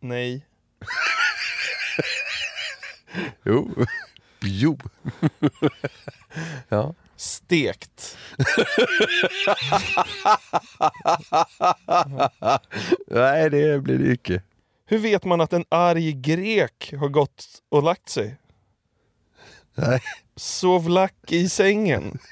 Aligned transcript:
Nej. 0.00 0.46
Jo. 3.44 3.68
Jo. 4.42 4.78
ja. 6.68 6.94
Stekt. 7.16 8.18
Nej, 13.06 13.50
det 13.50 13.82
blir 13.82 13.98
det 13.98 14.12
icke. 14.12 14.42
Hur 14.86 14.98
vet 14.98 15.24
man 15.24 15.40
att 15.40 15.52
en 15.52 15.64
arg 15.68 16.12
grek 16.12 16.94
har 16.98 17.08
gått 17.08 17.44
och 17.68 17.82
lagt 17.82 18.08
sig? 18.08 18.36
Nej. 19.74 20.00
Sov 20.36 20.88
lack 20.88 21.14
i 21.32 21.48
sängen. 21.48 22.18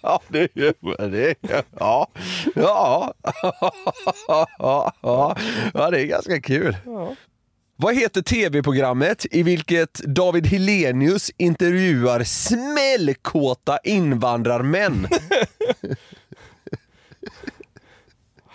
Ja, 0.00 0.22
det 0.28 0.42
är 0.56 1.08
det. 1.08 1.34
Ja. 1.78 2.08
Ja. 2.54 3.14
Ja. 4.58 4.86
Ja, 5.74 5.90
det 5.90 6.00
är 6.00 6.04
ganska 6.06 6.40
kul. 6.40 6.76
Vad 7.76 7.94
heter 7.94 8.22
tv-programmet 8.22 9.26
i 9.30 9.42
vilket 9.42 9.94
David 9.94 10.46
Helenius 10.46 11.30
intervjuar 11.36 12.24
smällkåta 12.24 13.78
invandrarmän? 13.84 15.08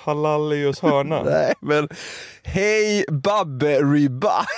Halallius 0.04 0.80
hörna. 0.82 1.24
Nej, 1.26 1.54
men 1.60 1.90
Hej 2.44 3.06
Babbe-ribba. 3.12 4.46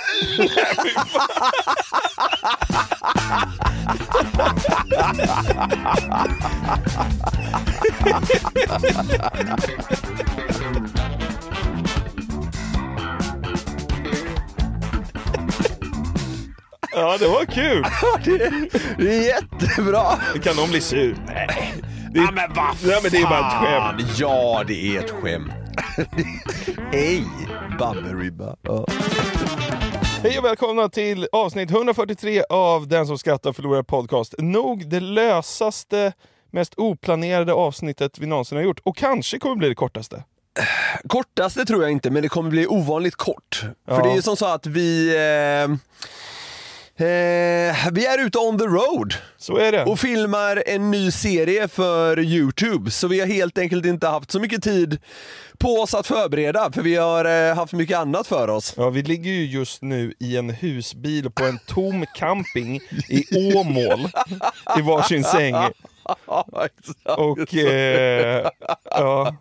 Ja, 16.92 17.16
det 17.18 17.28
var 17.28 17.44
kul. 17.44 17.84
Det 18.98 19.16
är 19.16 19.22
jättebra. 19.22 20.16
Kan 20.42 20.56
någon 20.56 20.70
bli 20.70 20.80
sur? 20.80 21.16
Nej. 21.26 21.74
Det 22.16 22.22
ja, 22.22 22.30
men 22.32 22.54
vad 22.54 22.76
Nej, 22.84 23.00
men 23.02 23.10
det 23.10 23.18
är 23.18 23.26
bara 23.26 23.46
ett 23.46 23.98
skämt. 23.98 24.18
Ja, 24.18 24.64
det 24.66 24.96
är 24.96 25.04
ett 25.04 25.10
skämt. 25.10 25.52
Hej 26.92 27.24
Babbe-ribba. 27.78 28.56
Ja. 28.62 28.86
Hej 30.22 30.38
och 30.38 30.44
välkomna 30.44 30.88
till 30.88 31.28
avsnitt 31.32 31.70
143 31.70 32.42
av 32.50 32.88
Den 32.88 33.06
som 33.06 33.18
skrattar 33.18 33.52
förlorar 33.52 33.82
podcast. 33.82 34.34
Nog 34.38 34.88
det 34.88 35.00
lösaste, 35.00 36.12
mest 36.50 36.74
oplanerade 36.76 37.52
avsnittet 37.52 38.18
vi 38.18 38.26
någonsin 38.26 38.58
har 38.58 38.64
gjort. 38.64 38.80
Och 38.84 38.96
kanske 38.96 39.38
kommer 39.38 39.56
bli 39.56 39.68
det 39.68 39.74
kortaste. 39.74 40.24
Kortaste 41.08 41.64
tror 41.64 41.82
jag 41.82 41.92
inte, 41.92 42.10
men 42.10 42.22
det 42.22 42.28
kommer 42.28 42.50
bli 42.50 42.66
ovanligt 42.66 43.16
kort. 43.16 43.62
Ja. 43.86 43.96
För 43.96 44.02
det 44.02 44.10
är 44.10 44.16
ju 44.16 44.22
som 44.22 44.36
så 44.36 44.46
att 44.46 44.66
vi... 44.66 45.16
Eh, 45.16 45.76
eh, 46.98 47.76
vi 47.92 48.06
är 48.06 48.26
ute 48.26 48.38
on 48.38 48.58
the 48.58 48.64
road 48.64 49.14
Så 49.38 49.56
är 49.56 49.72
det. 49.72 49.84
och 49.84 49.98
filmar 50.00 50.62
en 50.66 50.90
ny 50.90 51.10
serie 51.10 51.68
för 51.68 52.18
Youtube. 52.20 52.90
Så 52.90 53.08
vi 53.08 53.20
har 53.20 53.26
helt 53.26 53.58
enkelt 53.58 53.86
inte 53.86 54.06
haft 54.08 54.30
så 54.30 54.40
mycket 54.40 54.62
tid 54.62 54.98
på 55.58 55.68
oss 55.68 55.94
att 55.94 56.06
förbereda, 56.06 56.72
för 56.72 56.82
vi 56.82 56.96
har 56.96 57.24
eh, 57.50 57.54
haft 57.56 57.72
mycket 57.72 57.98
annat 57.98 58.26
för 58.26 58.48
oss. 58.48 58.74
Ja, 58.76 58.90
vi 58.90 59.02
ligger 59.02 59.30
ju 59.30 59.44
just 59.46 59.82
nu 59.82 60.14
i 60.20 60.36
en 60.36 60.50
husbil 60.50 61.30
på 61.30 61.44
en 61.44 61.58
tom 61.66 62.06
camping 62.14 62.80
i 63.08 63.54
Åmål 63.56 64.08
i 64.78 64.82
varsin 64.82 65.24
säng. 65.24 65.54
Och 67.16 67.54
eh, 67.54 68.48
ja, 68.90 69.36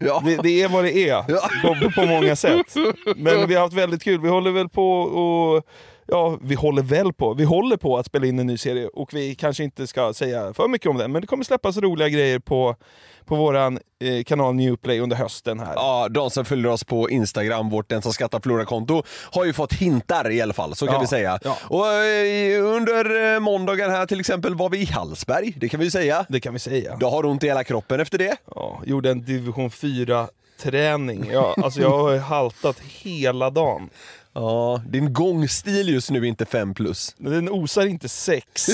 Ja. 0.00 0.22
det, 0.24 0.36
det 0.42 0.62
är 0.62 0.68
vad 0.68 0.84
det 0.84 1.08
är 1.08 1.22
på, 1.62 1.90
på 1.90 2.06
många 2.06 2.36
sätt. 2.36 2.74
Men 3.16 3.48
vi 3.48 3.54
har 3.54 3.62
haft 3.62 3.74
väldigt 3.74 4.02
kul. 4.02 4.20
Vi 4.20 4.28
håller 4.28 4.50
väl 4.50 4.68
på 4.68 5.00
och 5.00 5.66
Ja, 6.06 6.38
vi 6.42 6.54
håller 6.54 6.82
väl 6.82 7.12
på. 7.12 7.34
Vi 7.34 7.44
håller 7.44 7.76
på 7.76 7.98
att 7.98 8.06
spela 8.06 8.26
in 8.26 8.38
en 8.38 8.46
ny 8.46 8.56
serie 8.58 8.86
och 8.88 9.14
vi 9.14 9.34
kanske 9.34 9.64
inte 9.64 9.86
ska 9.86 10.12
säga 10.12 10.54
för 10.54 10.68
mycket 10.68 10.90
om 10.90 10.96
den, 10.98 11.12
men 11.12 11.20
det 11.20 11.26
kommer 11.26 11.44
släppas 11.44 11.76
roliga 11.76 12.08
grejer 12.08 12.38
på, 12.38 12.76
på 13.24 13.36
våran 13.36 13.78
eh, 14.00 14.24
kanal 14.24 14.54
Newplay 14.54 15.00
under 15.00 15.16
hösten 15.16 15.60
här. 15.60 15.72
Ja, 15.74 16.08
de 16.10 16.30
som 16.30 16.44
följer 16.44 16.70
oss 16.72 16.84
på 16.84 17.10
Instagram, 17.10 17.70
vårt 17.70 17.88
Den 17.88 18.02
som 18.02 18.12
skrattar 18.12 18.40
förlorar-konto, 18.40 19.02
har 19.32 19.44
ju 19.44 19.52
fått 19.52 19.72
hintar 19.72 20.30
i 20.30 20.40
alla 20.40 20.52
fall, 20.52 20.74
så 20.74 20.86
kan 20.86 20.94
Ja, 20.94 21.00
vi 21.00 21.06
säga. 21.06 21.38
ja. 21.44 21.56
Och 21.62 21.86
eh, 21.92 22.64
under 22.64 23.34
eh, 23.34 23.40
måndagen 23.40 23.90
här 23.90 24.06
till 24.06 24.20
exempel 24.20 24.54
var 24.54 24.68
vi 24.70 24.78
i 24.78 24.84
Hallsberg, 24.84 25.52
det 25.56 25.68
kan 25.68 25.80
vi 25.80 25.90
säga. 25.90 26.26
Det 26.28 26.40
kan 26.40 26.52
vi 26.52 26.58
säga. 26.58 26.96
Du 26.96 27.06
har 27.06 27.26
ont 27.26 27.44
i 27.44 27.46
hela 27.46 27.64
kroppen 27.64 28.00
efter 28.00 28.18
det. 28.18 28.36
Ja, 28.54 28.80
gjorde 28.86 29.10
en 29.10 29.24
division 29.24 29.70
4 29.70 30.28
träning. 30.58 31.30
Ja, 31.32 31.54
alltså 31.62 31.80
jag 31.80 31.90
har 31.90 32.18
haltat 32.18 32.80
hela 32.80 33.50
dagen. 33.50 33.90
Ja, 34.32 34.82
din 34.86 35.12
gångstil 35.12 35.88
just 35.88 36.10
nu 36.10 36.18
är 36.18 36.24
inte 36.24 36.46
5 36.46 36.74
plus. 36.74 37.14
Den 37.18 37.48
osar 37.48 37.86
inte 37.86 38.08
sex. 38.08 38.66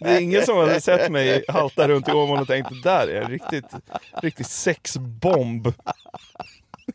Det 0.00 0.10
är 0.10 0.20
ingen 0.20 0.46
som 0.46 0.56
har 0.56 0.80
sett 0.80 1.12
mig 1.12 1.44
halta 1.48 1.88
runt 1.88 2.08
i 2.08 2.12
Åmål 2.12 2.40
och 2.40 2.46
tänkt 2.46 2.70
det 2.70 2.82
där 2.82 3.08
är 3.08 3.22
en 3.22 3.30
riktigt, 3.30 3.64
riktigt 4.22 4.46
sexbomb. 4.46 5.74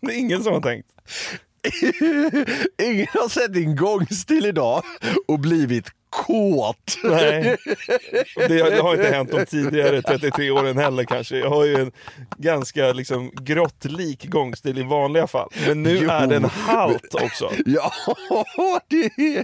Det 0.02 0.13
är 0.13 0.18
ingen 0.19 0.44
som 0.44 0.53
har 0.53 0.62
tänkt. 0.62 0.88
Ingen 2.81 3.08
har 3.13 3.29
sett 3.29 3.53
din 3.53 3.75
gångstil 3.75 4.46
idag 4.46 4.84
och 5.28 5.40
blivit 5.40 5.85
kåt. 6.11 6.97
Nej, 7.03 7.57
det, 8.35 8.47
det 8.69 8.81
har 8.81 8.94
inte 8.94 9.11
hänt 9.11 9.31
de 9.31 9.45
tidigare 9.45 10.01
33 10.01 10.51
åren 10.51 10.77
heller 10.77 11.03
kanske. 11.03 11.38
Jag 11.38 11.49
har 11.49 11.66
ju 11.66 11.75
en 11.75 11.91
ganska 12.38 12.91
liksom 12.94 13.31
grottlik 13.41 14.25
gångstil 14.25 14.77
i 14.77 14.83
vanliga 14.83 15.27
fall. 15.27 15.49
Men 15.67 15.83
nu 15.83 15.97
Jo. 16.01 16.09
är 16.09 16.27
den 16.27 16.44
halt 16.45 17.16
också. 17.16 17.51
Ja, 17.66 17.91
det 18.89 19.05
är, 19.38 19.44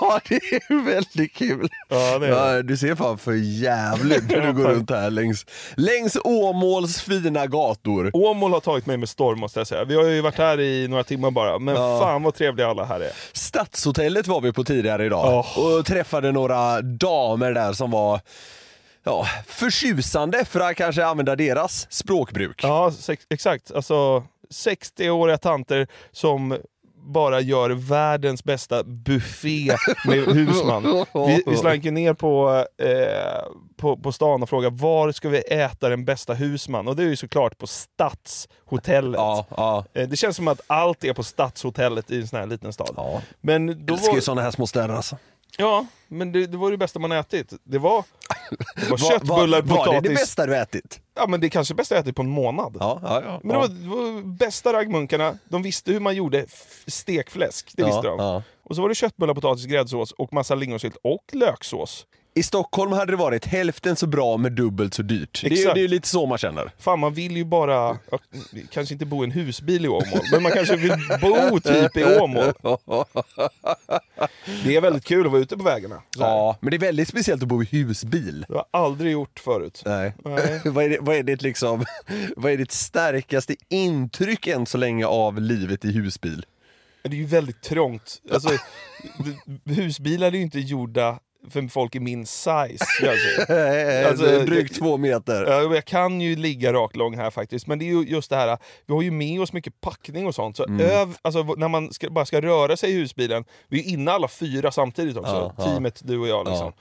ja, 0.00 0.20
det 0.28 0.34
är 0.34 0.84
väldigt 0.84 1.34
kul. 1.34 1.68
Ja, 1.88 2.18
det 2.18 2.26
är. 2.26 2.54
Ja, 2.56 2.62
du 2.62 2.76
ser 2.76 2.94
fan 2.94 3.18
för 3.18 3.32
jävligt 3.62 4.30
när 4.30 4.40
du 4.46 4.52
går 4.52 4.64
runt 4.64 4.90
här 4.90 5.10
längs, 5.10 5.46
längs 5.76 6.16
Åmåls 6.24 7.00
fina 7.02 7.46
gator. 7.46 8.10
Åmål 8.14 8.52
har 8.52 8.60
tagit 8.60 8.86
mig 8.86 8.96
med 8.96 9.08
storm 9.08 9.40
måste 9.40 9.60
jag 9.60 9.66
säga. 9.66 9.84
Vi 9.84 9.94
har 9.94 10.04
ju 10.04 10.20
varit 10.20 10.38
här 10.38 10.60
i 10.60 10.88
några 10.88 11.04
timmar 11.04 11.30
bara, 11.30 11.58
men 11.58 11.74
Ja. 11.74 12.00
fan 12.00 12.22
vad 12.22 12.34
trevliga 12.34 12.66
alla 12.68 12.84
här 12.84 13.00
är. 13.00 13.10
Stadshotellet 13.32 14.26
var 14.26 14.40
vi 14.40 14.52
på 14.52 14.64
tidigare 14.64 15.06
idag 15.06 15.44
Åh. 15.56 15.81
Och 15.82 15.86
träffade 15.86 16.32
några 16.32 16.82
damer 16.82 17.52
där 17.54 17.72
som 17.72 17.90
var 17.90 18.20
ja, 19.04 19.26
förtjusande 19.46 20.44
för 20.44 20.60
att 20.60 20.76
kanske 20.76 21.04
använda 21.06 21.36
deras 21.36 21.86
språkbruk. 21.90 22.60
Ja, 22.64 22.92
exakt. 23.30 23.72
Alltså 23.72 24.24
60-åriga 24.50 25.38
tanter 25.38 25.86
som 26.12 26.58
bara 27.04 27.40
gör 27.40 27.70
världens 27.70 28.44
bästa 28.44 28.82
buffé 28.84 29.76
med 30.06 30.18
husman. 30.26 31.06
Vi, 31.14 31.42
vi 31.46 31.56
slank 31.56 31.84
ju 31.84 31.90
ner 31.90 32.14
på, 32.14 32.64
eh, 32.78 33.52
på, 33.76 33.96
på 33.96 34.12
stan 34.12 34.42
och 34.42 34.48
frågade 34.48 34.76
var 34.76 35.12
ska 35.12 35.28
vi 35.28 35.38
äta 35.38 35.88
den 35.88 36.04
bästa 36.04 36.34
husman? 36.34 36.88
Och 36.88 36.96
det 36.96 37.02
är 37.02 37.06
ju 37.06 37.16
såklart 37.16 37.58
på 37.58 37.66
Stadshotellet. 37.66 39.18
Ja, 39.18 39.46
ja. 39.56 39.84
Eh, 39.92 40.08
Det 40.08 40.16
känns 40.16 40.36
som 40.36 40.48
att 40.48 40.60
allt 40.66 41.04
är 41.04 41.12
på 41.12 41.22
Stadshotellet 41.22 42.10
i 42.10 42.20
en 42.20 42.28
sån 42.28 42.38
här 42.38 42.46
liten 42.46 42.72
stad. 42.72 42.94
Ja. 42.96 43.22
Men 43.40 43.86
då 43.86 43.94
Älskar 43.94 44.08
var, 44.08 44.14
ju 44.14 44.20
sådana 44.20 44.42
här 44.42 44.50
små 44.50 44.66
städer 44.66 44.94
alltså. 44.94 45.16
Ja, 45.58 45.86
men 46.08 46.32
det, 46.32 46.46
det 46.46 46.56
var 46.56 46.70
det 46.70 46.76
bästa 46.76 46.98
man 46.98 47.12
ätit. 47.12 47.52
Det 47.64 47.78
var, 47.78 48.04
det 48.76 48.90
var 48.90 48.90
Va- 48.90 48.96
köttbullar, 49.10 49.62
va- 49.62 49.76
Var 49.76 49.84
det 49.86 49.92
det 49.92 50.00
potatis. 50.00 50.20
bästa 50.20 50.46
du 50.46 50.56
ätit? 50.56 51.00
Ja 51.14 51.26
men 51.26 51.40
det 51.40 51.46
är 51.46 51.48
kanske 51.48 51.74
bästa 51.74 51.94
jag 51.94 52.02
ätit 52.02 52.16
på 52.16 52.22
en 52.22 52.28
månad. 52.30 52.76
Ja, 52.80 53.00
ja, 53.02 53.22
ja. 53.24 53.40
Men 53.42 53.48
det 53.52 53.58
var, 53.58 53.68
det 53.68 53.88
var 53.88 54.22
bästa 54.22 54.72
raggmunkarna, 54.72 55.38
de 55.48 55.62
visste 55.62 55.92
hur 55.92 56.00
man 56.00 56.14
gjorde 56.14 56.46
stekfläsk. 56.86 57.72
Det 57.76 57.84
visste 57.84 58.06
de. 58.08 58.42
Och 58.64 58.76
så 58.76 58.82
var 58.82 58.88
det 58.88 58.94
köttbullar, 58.94 59.34
potatis, 59.34 59.64
gräddsås 59.64 60.12
och 60.12 60.32
massa 60.32 60.54
lingonsylt 60.54 60.96
och 61.04 61.24
löksås. 61.32 62.06
I 62.34 62.42
Stockholm 62.42 62.92
hade 62.92 63.12
det 63.12 63.16
varit 63.16 63.44
hälften 63.44 63.96
så 63.96 64.06
bra 64.06 64.36
med 64.36 64.52
dubbelt 64.52 64.94
så 64.94 65.02
dyrt. 65.02 65.40
Det 65.42 65.62
är, 65.62 65.74
det 65.74 65.80
är 65.80 65.82
ju 65.82 65.88
lite 65.88 66.08
så 66.08 66.26
man 66.26 66.38
känner. 66.38 66.72
Fan 66.78 66.98
man 66.98 67.14
vill 67.14 67.36
ju 67.36 67.44
bara, 67.44 67.98
kanske 68.70 68.94
inte 68.94 69.06
bo 69.06 69.22
i 69.22 69.24
en 69.24 69.30
husbil 69.30 69.84
i 69.84 69.88
Åmål, 69.88 70.20
men 70.32 70.42
man 70.42 70.52
kanske 70.52 70.76
vill 70.76 70.94
bo 71.20 71.60
typ 71.60 71.96
i 71.96 72.04
Åmål. 72.04 72.52
Det 74.64 74.76
är 74.76 74.80
väldigt 74.80 75.04
kul 75.04 75.26
att 75.26 75.32
vara 75.32 75.42
ute 75.42 75.56
på 75.56 75.64
vägarna. 75.64 76.02
Ja, 76.18 76.56
men 76.60 76.70
det 76.70 76.76
är 76.76 76.78
väldigt 76.78 77.08
speciellt 77.08 77.42
att 77.42 77.48
bo 77.48 77.62
i 77.62 77.66
husbil. 77.66 78.44
Det 78.48 78.54
har 78.54 78.66
jag 78.72 78.82
aldrig 78.82 79.12
gjort 79.12 79.40
förut. 79.40 79.82
Nej. 79.86 80.14
Nej. 80.24 80.60
vad, 80.64 80.84
är 80.84 80.88
det, 80.88 80.98
vad, 81.00 81.16
är 81.16 81.22
ditt 81.22 81.42
liksom, 81.42 81.84
vad 82.36 82.52
är 82.52 82.56
ditt 82.56 82.72
starkaste 82.72 83.56
intryck 83.68 84.46
än 84.46 84.66
så 84.66 84.78
länge 84.78 85.06
av 85.06 85.40
livet 85.40 85.84
i 85.84 85.92
husbil? 85.92 86.46
Det 87.02 87.08
är 87.08 87.14
ju 87.14 87.26
väldigt 87.26 87.62
trångt. 87.62 88.22
Alltså, 88.32 88.48
husbilar 89.64 90.26
är 90.26 90.32
ju 90.32 90.42
inte 90.42 90.60
gjorda 90.60 91.18
för 91.50 91.68
folk 91.68 91.94
i 91.94 92.00
min 92.00 92.26
size. 92.26 92.84
Kanske. 93.00 94.06
Alltså, 94.08 94.38
Drygt 94.44 94.78
två 94.78 94.96
meter. 94.96 95.44
Ja, 95.46 95.74
Jag 95.74 95.84
kan 95.84 96.20
ju 96.20 96.36
ligga 96.36 96.72
rakt 96.72 96.96
lång 96.96 97.16
här 97.16 97.30
faktiskt, 97.30 97.66
men 97.66 97.78
det 97.78 97.84
är 97.84 97.92
ju 97.94 98.02
just 98.02 98.30
det 98.30 98.36
här, 98.36 98.58
vi 98.86 98.94
har 98.94 99.02
ju 99.02 99.10
med 99.10 99.40
oss 99.40 99.52
mycket 99.52 99.80
packning 99.80 100.26
och 100.26 100.34
sånt. 100.34 100.56
Så 100.56 100.64
Mm. 100.64 100.80
öv, 100.80 101.16
alltså, 101.22 101.42
när 101.42 101.68
man 101.68 101.92
ska, 101.92 102.10
bara 102.10 102.24
ska 102.24 102.40
röra 102.40 102.76
sig 102.76 102.90
i 102.90 102.94
husbilen, 102.94 103.44
vi 103.68 103.80
är 103.80 103.92
inne 103.92 104.10
alla 104.12 104.28
fyra 104.28 104.72
samtidigt 104.72 105.16
också, 105.16 105.32
Ja, 105.32 105.54
ja. 105.58 105.64
teamet, 105.64 106.00
du 106.04 106.18
och 106.18 106.28
jag. 106.28 106.48
Liksom. 106.48 106.72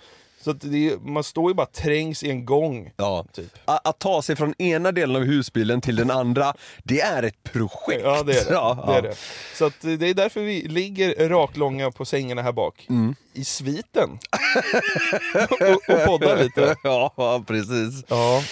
Så 0.44 0.54
det 0.54 1.02
man 1.02 1.24
står 1.24 1.52
ju 1.52 1.56
bara 1.56 1.66
trängs 1.66 2.24
i 2.24 2.30
en 2.30 2.46
gång. 2.46 2.92
Ja. 2.98 3.26
Typ. 3.34 3.58
Att, 3.66 3.88
att 3.88 4.00
ta 4.00 4.22
sig 4.22 4.36
från 4.36 4.62
ena 4.62 4.92
delen 4.92 5.16
av 5.16 5.22
husbilen 5.22 5.82
till 5.82 5.96
den 5.96 6.12
andra, 6.12 6.54
det 6.84 7.02
är 7.02 7.24
ett 7.24 7.44
projekt. 7.44 8.02
Ja, 8.04 8.24
det 8.24 8.40
är 8.40 8.46
det. 8.46 8.52
Ja, 8.62 8.84
det, 8.86 8.92
ja. 8.92 8.98
är 8.98 9.02
det. 9.02 9.16
Så 9.56 9.66
att 9.66 9.82
det 9.82 10.10
är 10.10 10.14
därför 10.14 10.42
vi 10.42 10.62
ligger 10.62 11.30
raklånga 11.30 11.92
på 11.92 12.06
sängarna 12.06 12.42
här 12.42 12.52
bak. 12.52 12.86
Mm. 12.90 13.16
I 13.34 13.46
sviten. 13.46 14.10
och, 15.50 15.90
och 15.96 16.06
poddar 16.06 16.44
lite. 16.44 16.76
Ja, 16.84 17.14
ja, 17.18 17.44
precis. 17.48 18.04
Ja. 18.08 18.44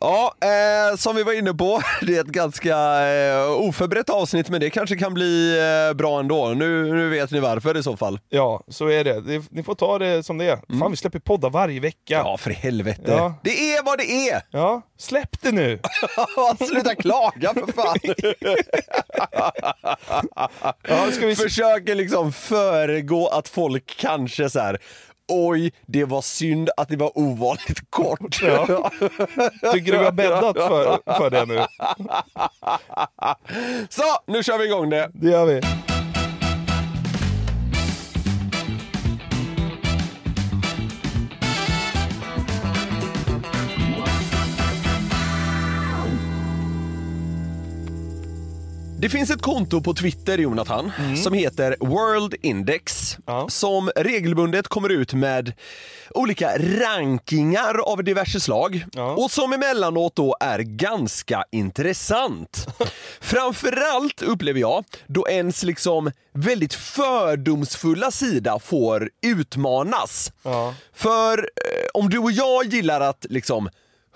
Ja, 0.00 0.34
eh, 0.40 0.96
som 0.96 1.16
vi 1.16 1.22
var 1.22 1.32
inne 1.38 1.54
på, 1.54 1.82
det 2.02 2.16
är 2.16 2.20
ett 2.20 2.26
ganska 2.26 2.76
eh, 3.08 3.50
oförberett 3.50 4.10
avsnitt 4.10 4.48
men 4.48 4.60
det 4.60 4.70
kanske 4.70 4.96
kan 4.96 5.14
bli 5.14 5.58
eh, 5.88 5.94
bra 5.96 6.20
ändå. 6.20 6.48
Nu, 6.48 6.92
nu 6.92 7.08
vet 7.08 7.30
ni 7.30 7.40
varför 7.40 7.76
i 7.76 7.82
så 7.82 7.96
fall. 7.96 8.20
ja, 8.28 8.62
så 8.68 8.88
är 8.88 9.04
det. 9.04 9.20
det. 9.20 9.42
Ni 9.50 9.62
får 9.62 9.74
ta 9.74 9.98
det 9.98 10.22
som 10.22 10.38
det 10.38 10.44
är. 10.44 10.78
Fan, 10.80 10.90
vi 10.90 10.96
släpper 10.96 11.18
poddar 11.18 11.50
varje 11.50 11.80
vecka. 11.80 12.14
Mm. 12.14 12.26
Ja, 12.26 12.36
för 12.36 12.50
helvete. 12.50 13.02
Ja. 13.06 13.34
Det 13.44 13.74
är 13.74 13.84
vad 13.84 13.98
det 13.98 14.28
är! 14.30 14.42
Ja, 14.50 14.82
släpp 14.98 15.42
det 15.42 15.52
nu! 15.52 15.80
Sluta 16.68 16.94
klaga 16.94 17.54
för 17.54 17.72
fan! 17.72 17.96
Ja, 20.88 21.10
ska 21.12 21.26
vi... 21.26 21.36
Försöker 21.36 21.94
liksom 21.94 22.32
föregå 22.32 23.28
att 23.28 23.48
folk 23.48 23.96
kanske 23.98 24.50
så 24.50 24.60
här. 24.60 24.78
Oj, 25.28 25.72
det 25.86 26.04
var 26.04 26.22
synd 26.22 26.70
att 26.76 26.88
det 26.88 26.96
var 26.96 27.18
ovanligt 27.18 27.80
kort. 27.90 28.42
Ja. 28.42 28.90
Tycker 29.72 29.92
du 29.92 29.98
vi 29.98 30.04
har 30.04 30.12
bäddat 30.12 30.56
för, 30.56 31.14
för 31.18 31.30
det 31.30 31.46
nu? 31.46 31.54
Så, 33.88 34.02
nu 34.26 34.42
kör 34.42 34.58
vi 34.58 34.64
igång 34.64 34.90
det. 34.90 35.10
Det 35.14 35.30
gör 35.30 35.46
vi. 35.46 35.60
Det 49.06 49.10
finns 49.10 49.30
ett 49.30 49.42
konto 49.42 49.80
på 49.80 49.94
Twitter, 49.94 50.38
Jonathan, 50.38 50.92
som 51.24 51.32
heter 51.32 51.76
World 51.80 52.34
Index. 52.42 53.18
Ja. 53.26 53.48
Som 53.48 53.90
regelbundet 53.96 54.68
kommer 54.68 54.88
ut 54.88 55.14
med 55.14 55.52
olika 56.10 56.58
rankingar 56.58 57.78
av 57.78 58.04
diverse 58.04 58.40
slag. 58.40 58.84
Ja. 58.92 59.14
Och 59.14 59.30
som 59.30 59.52
emellanåt 59.52 60.16
då 60.16 60.36
är 60.40 60.58
ganska 60.58 61.44
intressant. 61.52 62.66
Framförallt 63.20 64.22
upplever 64.22 64.60
jag 64.60 64.84
då 65.06 65.28
ens 65.28 65.62
liksom 65.62 66.10
väldigt 66.32 66.74
fördomsfulla 66.74 68.10
sida 68.10 68.58
får 68.58 69.10
utmanas. 69.26 70.32
Ja. 70.42 70.74
För 70.94 71.38
eh, 71.38 71.88
om 71.94 72.08
du 72.08 72.18
och 72.18 72.32
jag 72.32 72.66
gillar 72.66 73.00
att 73.00 73.26
liksom 73.30 73.68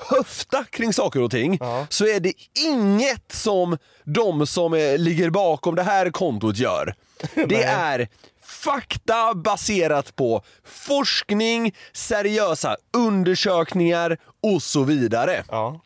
höfta 0.09 0.65
kring 0.65 0.93
saker 0.93 1.23
och 1.23 1.31
ting 1.31 1.57
Ja. 1.61 1.87
så 1.91 2.07
är 2.07 2.21
det 2.21 2.33
inget 2.69 3.33
som 3.33 3.79
de 4.05 4.47
som 4.47 4.75
ligger 4.99 5.31
bakom 5.31 5.75
det 5.75 5.83
här 5.83 6.11
kontot 6.11 6.57
gör. 6.57 6.95
Det 7.49 7.63
är 7.63 8.09
fakta 8.45 9.35
baserat 9.35 10.17
på 10.17 10.43
forskning, 10.65 11.75
seriösa 11.93 12.77
undersökningar 12.97 14.19
och 14.43 14.63
så 14.63 14.85
vidare. 14.85 15.45
Ja. 15.49 15.81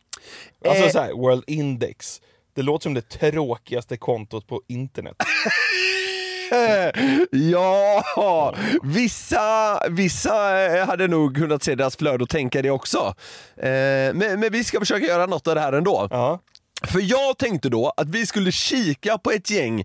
Alltså 0.67 0.83
Eh. 0.85 0.91
så 0.91 0.99
här, 0.99 1.11
World 1.13 1.43
Index. 1.47 2.21
Det 2.55 2.61
låter 2.61 2.83
som 2.83 2.93
det 2.93 3.09
tråkigaste 3.09 3.97
kontot 3.97 4.47
på 4.47 4.61
internet. 4.67 5.15
Ja, 7.31 8.55
vissa, 8.83 9.79
vissa 9.89 10.65
eh, 10.65 10.87
hade 10.87 11.07
nog 11.07 11.35
kunnat 11.37 11.63
se 11.63 11.75
deras 11.75 11.95
flöde 11.97 12.23
och 12.23 12.29
tänka 12.29 12.61
det 12.61 12.69
också. 12.69 13.15
Eh, 13.57 13.69
Men, 14.13 14.39
men 14.39 14.51
vi 14.51 14.63
ska 14.63 14.79
försöka 14.79 15.05
göra 15.05 15.25
något 15.25 15.47
av 15.47 15.55
det 15.55 15.61
här 15.61 15.73
ändå. 15.73 16.07
Ja. 16.11 16.39
För 16.83 16.99
jag 17.01 17.37
tänkte 17.37 17.69
då 17.69 17.93
att 17.97 18.09
vi 18.09 18.25
skulle 18.25 18.51
kika 18.51 19.17
på 19.17 19.31
ett 19.31 19.49
gäng 19.49 19.83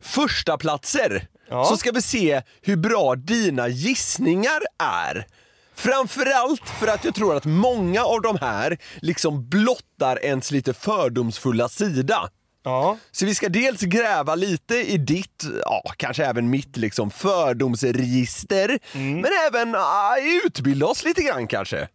första 0.00 0.58
platser 0.58 1.26
Ja. 1.50 1.64
Så 1.64 1.76
ska 1.76 1.92
vi 1.92 2.02
se 2.02 2.42
hur 2.62 2.76
bra 2.76 3.14
dina 3.14 3.68
gissningar 3.68 4.60
är. 4.82 5.26
Framförallt 5.74 6.68
för 6.68 6.86
att 6.86 7.04
jag 7.04 7.14
tror 7.14 7.36
att 7.36 7.44
många 7.44 8.04
av 8.04 8.20
de 8.22 8.38
här 8.40 8.78
liksom 8.96 9.48
blottar 9.48 10.24
ens 10.24 10.50
lite 10.50 10.74
fördomsfulla 10.74 11.68
sida. 11.68 12.28
Ja. 12.66 12.98
Så 13.12 13.26
vi 13.26 13.34
ska 13.34 13.48
dels 13.48 13.80
gräva 13.80 14.34
lite 14.34 14.76
i 14.76 14.98
ditt, 14.98 15.44
ja 15.62 15.82
kanske 15.96 16.24
även 16.24 16.50
mitt 16.50 16.76
liksom 16.76 17.10
fördomsregister, 17.10 18.78
men 18.92 19.30
även 19.48 19.70
ja, 19.72 20.16
utbilda 20.44 20.86
oss 20.86 21.04
lite 21.04 21.22
grann 21.22 21.46
kanske. 21.46 21.88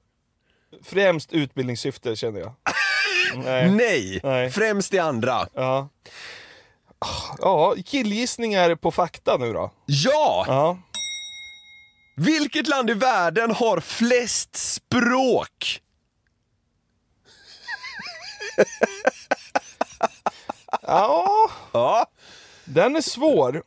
Främst 0.83 1.33
utbildningssyfte 1.33 2.15
känner 2.15 2.39
jag. 2.39 2.53
Nej. 3.35 3.71
Nej, 3.71 4.19
Nej. 4.23 4.51
främst 4.51 4.91
det 4.91 4.99
andra. 4.99 5.47
Ja. 5.53 5.89
Ja, 7.39 7.75
killgissningar 7.85 8.75
på 8.75 8.91
fakta 8.91 9.37
nu 9.37 9.53
då. 9.53 9.71
Ja! 9.85 10.45
Ja. 10.47 10.77
Vilket 12.17 12.67
land 12.67 12.89
i 12.89 12.93
världen 12.93 13.51
har 13.51 13.79
flest 13.79 14.55
språk? 14.55 15.81
Ja, 20.81 21.49
Ja. 21.71 22.05
den 22.65 22.95
är 22.95 23.01
svår. 23.01 23.63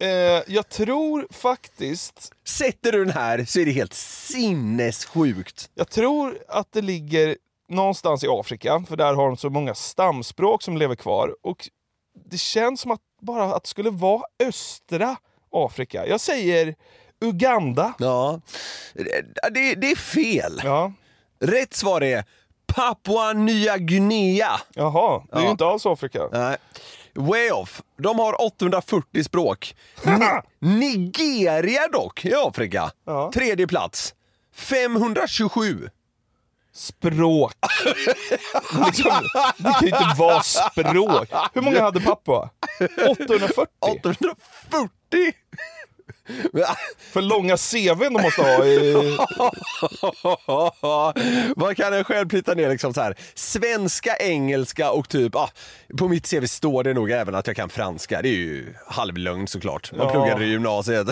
Eh, 0.00 0.08
jag 0.46 0.68
tror 0.68 1.26
faktiskt, 1.30 2.32
Sätter 2.44 2.92
du 2.92 3.04
den 3.04 3.14
här 3.14 3.44
så 3.44 3.60
är 3.60 3.64
det 3.64 3.70
helt 3.72 3.94
sinnessjukt. 3.94 5.70
jag 5.74 5.90
tror 5.90 6.38
att 6.48 6.72
det 6.72 6.80
ligger 6.82 7.36
någonstans 7.68 8.24
i 8.24 8.26
Afrika, 8.30 8.84
för 8.88 8.96
där 8.96 9.14
har 9.14 9.26
de 9.26 9.36
så 9.36 9.50
många 9.50 9.74
stamspråk 9.74 10.62
som 10.62 10.76
lever 10.76 10.94
kvar. 10.94 11.36
Och 11.42 11.68
det 12.30 12.38
känns 12.38 12.80
som 12.80 12.90
att 12.90 13.00
bara 13.20 13.44
att 13.54 13.62
det 13.62 13.68
skulle 13.68 13.90
vara 13.90 14.22
östra 14.44 15.16
Afrika. 15.52 16.06
Jag 16.06 16.20
säger 16.20 16.74
Uganda. 17.20 17.94
Ja. 17.98 18.40
Det, 19.52 19.74
det 19.74 19.90
är 19.90 19.96
fel. 19.96 20.60
Ja, 20.64 20.92
Rätt 21.40 21.74
svar 21.74 22.00
är 22.02 22.24
Papua 22.74 23.32
Nya 23.32 23.78
Guinea. 23.78 24.60
jaha, 24.74 25.22
det 25.30 25.36
är 25.36 25.40
ju 25.40 25.44
Ja. 25.46 25.50
inte 25.50 25.66
alls 25.66 25.86
Afrika. 25.86 26.28
Nej. 26.32 26.56
Way 27.14 27.50
off. 27.50 27.82
De 27.98 28.18
har 28.18 28.42
840 28.42 29.24
språk. 29.24 29.74
Ni- 30.02 30.40
Nigeria 30.78 31.88
dock, 31.88 32.24
i 32.24 32.34
Afrika. 32.34 32.90
Ja. 33.06 33.30
Tredje 33.34 33.66
plats. 33.66 34.14
527. 34.56 35.88
Språk. 36.74 37.52
liksom, 38.86 39.12
det 39.56 39.72
kan 39.72 39.80
ju 39.80 39.86
inte 39.88 40.14
vara 40.18 40.42
språk. 40.42 41.28
Hur 41.54 41.60
många 41.60 41.80
hade 41.82 42.00
pappa? 42.00 42.50
840? 43.10 43.66
840? 43.80 45.32
För 47.12 47.22
långa 47.22 47.56
CVn 47.56 48.12
de 48.14 48.22
måste 48.22 48.42
ha. 48.42 48.64
I... 48.64 49.16
Man 51.56 51.74
kan 51.74 51.92
jag 51.92 52.06
själv 52.06 52.28
plita 52.28 52.54
ner 52.54 52.68
liksom 52.70 52.94
så 52.94 53.00
här. 53.00 53.16
svenska, 53.34 54.16
engelska 54.16 54.90
och 54.90 55.08
typ, 55.08 55.36
ah, 55.36 55.50
på 55.98 56.08
mitt 56.08 56.30
CV 56.30 56.44
står 56.46 56.84
det 56.84 56.94
nog 56.94 57.10
även 57.10 57.34
att 57.34 57.46
jag 57.46 57.56
kan 57.56 57.68
franska. 57.68 58.22
Det 58.22 58.28
är 58.28 58.32
ju 58.32 58.74
halvlögn 58.86 59.46
såklart. 59.48 59.92
Man 59.92 60.06
Ja. 60.06 60.12
pluggade 60.12 60.44
i 60.44 60.48
gymnasiet. 60.48 61.06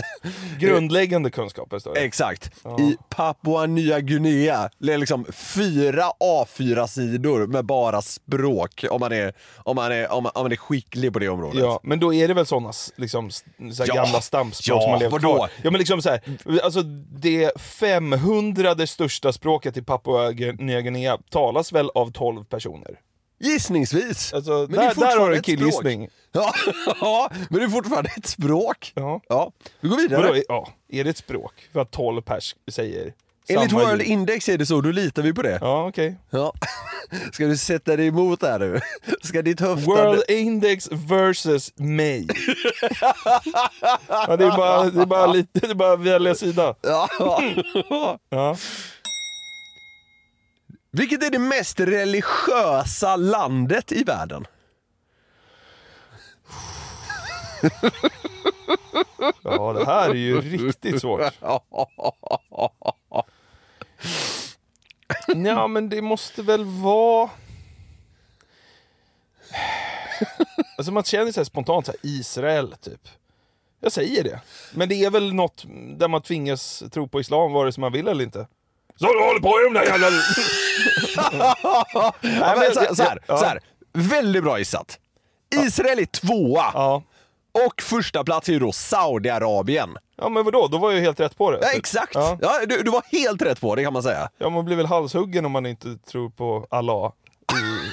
Grundläggande 0.59 1.31
kunskaper 1.31 1.79
står 1.79 1.95
det. 1.95 2.01
Exakt. 2.01 2.51
I 2.79 2.97
Papua 3.09 3.67
Nya 3.67 4.01
Guinea, 4.01 4.71
det 4.79 4.93
är 4.93 4.99
liksom 4.99 5.27
fyra 5.33 6.05
A4-sidor 6.21 7.47
med 7.47 7.65
bara 7.65 8.03
språk 8.03 8.85
om 8.91 9.01
man 9.01 9.13
är, 9.13 9.33
om 9.57 9.77
man 9.77 9.93
är, 9.93 10.13
om 10.13 10.23
man, 10.23 10.33
om 10.35 10.43
man 10.45 10.53
är 10.53 10.57
skicklig 10.57 11.13
på 11.13 11.19
det 11.19 11.29
området. 11.29 11.61
Ja, 11.61 11.81
men 11.83 12.01
då 12.01 12.15
är 12.15 12.29
det 12.29 12.35
väl 12.35 12.47
såna 12.47 12.71
s- 12.71 12.93
liksom, 12.97 13.31
så 13.31 13.41
Ja. 13.87 13.95
gamla 13.95 14.21
stammspråk 14.21 14.77
Ja, 14.77 14.83
som 14.83 14.91
har 14.93 15.00
levt 15.01 15.13
vadå? 15.13 15.35
kvar? 15.37 15.51
Ja, 15.63 15.71
men 15.71 15.79
liksom 15.79 16.03
så 16.03 16.09
här, 16.11 16.21
alltså 16.63 16.83
det 16.83 17.61
500 17.61 18.87
största 18.87 19.33
språket 19.33 19.77
i 19.77 19.83
Papua 19.83 20.31
Nya 20.59 20.81
Guinea 20.81 21.19
talas 21.31 21.73
väl 21.73 21.91
av 21.95 22.13
12 22.13 22.45
personer? 22.45 23.01
Gissningsvis. 23.39 24.33
Alltså, 24.33 24.53
Men 24.53 24.71
det 24.71 24.77
är 24.77 24.95
där, 24.95 25.01
där 25.01 25.19
har 25.19 25.31
du 25.31 25.37
ett 25.37 25.45
killgissning. 25.45 26.09
Ja, 26.33 26.53
ja, 27.01 27.31
men 27.51 27.59
det 27.59 27.65
är 27.65 27.69
fortfarande 27.69 28.11
ett 28.17 28.27
språk. 28.27 28.93
Ja. 28.95 29.21
Ja, 29.29 29.53
vi 29.81 29.89
går 29.89 29.97
vidare. 29.97 30.27
Vadå, 30.27 30.43
ja, 30.49 30.69
är 30.89 31.05
det 31.05 31.11
ett 31.11 31.17
språk? 31.17 31.69
För 31.73 31.81
att 31.81 31.91
12 31.91 32.23
pers 32.23 32.57
säger 32.71 33.13
Enligt 33.51 33.71
samma 33.71 33.83
World 33.83 34.01
ljud? 34.01 34.11
Index 34.11 34.49
är 34.49 34.59
det 34.59 34.67
så, 34.67 34.81
då 34.81 34.91
litar 34.91 35.23
vi 35.23 35.35
på 35.35 35.43
det. 35.43 35.59
Ja, 35.61 35.89
okej. 35.89 36.17
Ja. 36.31 36.53
Ska 37.33 37.47
du 37.47 37.57
sätta 37.57 37.97
dig 37.97 38.07
emot 38.07 38.41
där 38.41 38.59
nu? 38.59 38.81
Ska 39.23 39.43
ditt 39.43 39.61
höftande... 39.61 40.03
World 40.03 40.23
Index 40.29 40.89
versus 40.93 41.73
mig. 41.77 42.27
ja, 44.09 44.37
det, 44.37 44.45
är 44.45 44.57
bara, 44.57 44.91
det 44.91 45.03
är 45.03 45.07
bara 45.07 45.27
lite, 45.27 45.61
det 45.61 45.71
är 45.71 45.75
bara 45.75 45.93
att 45.93 46.01
välja 46.01 46.35
sida. 46.35 46.75
Ja. 46.81 47.09
Ja. 48.29 48.57
Vilket 50.93 51.23
är 51.23 51.31
det 51.31 51.39
mest 51.39 51.81
religiösa 51.81 53.17
landet 53.17 53.93
i 53.93 54.05
världen? 54.05 54.47
ja, 59.43 59.73
det 59.73 59.85
här 59.85 60.11
är 60.11 60.15
ju 60.15 60.41
riktigt 60.41 61.01
svårt. 61.01 61.33
Ja, 65.47 65.67
men 65.67 65.89
det 65.89 66.03
måste 66.03 66.43
väl 66.43 66.65
vara... 66.65 67.31
Alltså 70.79 70.93
man 70.93 71.03
känner 71.05 71.33
sig 71.33 71.45
spontant 71.45 71.87
så 71.87 71.93
här, 71.93 71.99
Israel, 72.03 72.75
typ. 72.81 73.09
Jag 73.81 73.93
säger 73.93 74.25
det. 74.25 74.41
Men 74.75 74.89
det 74.89 75.05
är 75.05 75.11
väl 75.11 75.35
något 75.35 75.65
där 75.99 76.09
man 76.09 76.23
tvingas 76.23 76.83
tro 76.93 77.09
på 77.09 77.21
islam 77.21 77.53
vare 77.53 77.73
sig 77.73 77.81
man 77.81 77.93
vill 77.93 78.09
eller 78.09 78.25
inte. 78.25 78.47
Så 78.97 79.07
du 79.07 79.25
håller 79.25 79.41
på 79.41 79.49
med 79.49 79.65
de 79.65 79.75
där 79.75 79.87
jävla... 79.87 80.11
Ja, 82.23 82.57
men 82.59 82.75
så, 82.75 82.95
så, 82.95 83.03
här, 83.03 83.19
Ja. 83.27 83.37
så 83.37 83.45
här. 83.45 83.61
Väldigt 83.93 84.43
bra 84.45 84.59
gissat. 84.59 84.99
Israel 85.55 85.99
är 85.99 86.07
tvåa. 86.07 86.71
Ja. 86.75 87.03
Och 87.53 87.83
första 87.83 88.25
plats 88.25 88.49
är 88.49 88.53
ju 88.53 88.59
då 88.59 88.73
Saudiarabien. 88.73 89.97
ja, 90.17 90.29
men 90.29 90.45
vadå? 90.45 90.67
Då 90.67 90.79
var 90.79 90.91
jag 90.91 90.99
ju 90.99 91.05
helt 91.05 91.21
rätt 91.21 91.39
på 91.39 91.51
det. 91.51 91.59
Ja, 91.63 91.69
exakt! 91.73 92.15
Ja. 92.15 92.39
Ja. 92.41 92.61
du, 92.67 92.83
du 92.83 92.91
var 92.91 93.03
helt 93.13 93.43
rätt 93.43 93.61
på 93.61 93.75
det 93.75 93.85
kan 93.85 93.93
man 93.93 94.03
säga. 94.03 94.29
Ja, 94.39 94.51
man 94.51 94.65
blir 94.65 94.77
väl 94.77 94.87
halshuggen 94.87 95.47
om 95.47 95.53
man 95.53 95.67
inte 95.67 95.97
tror 96.11 96.31
på 96.31 96.67
Allah. 96.71 97.13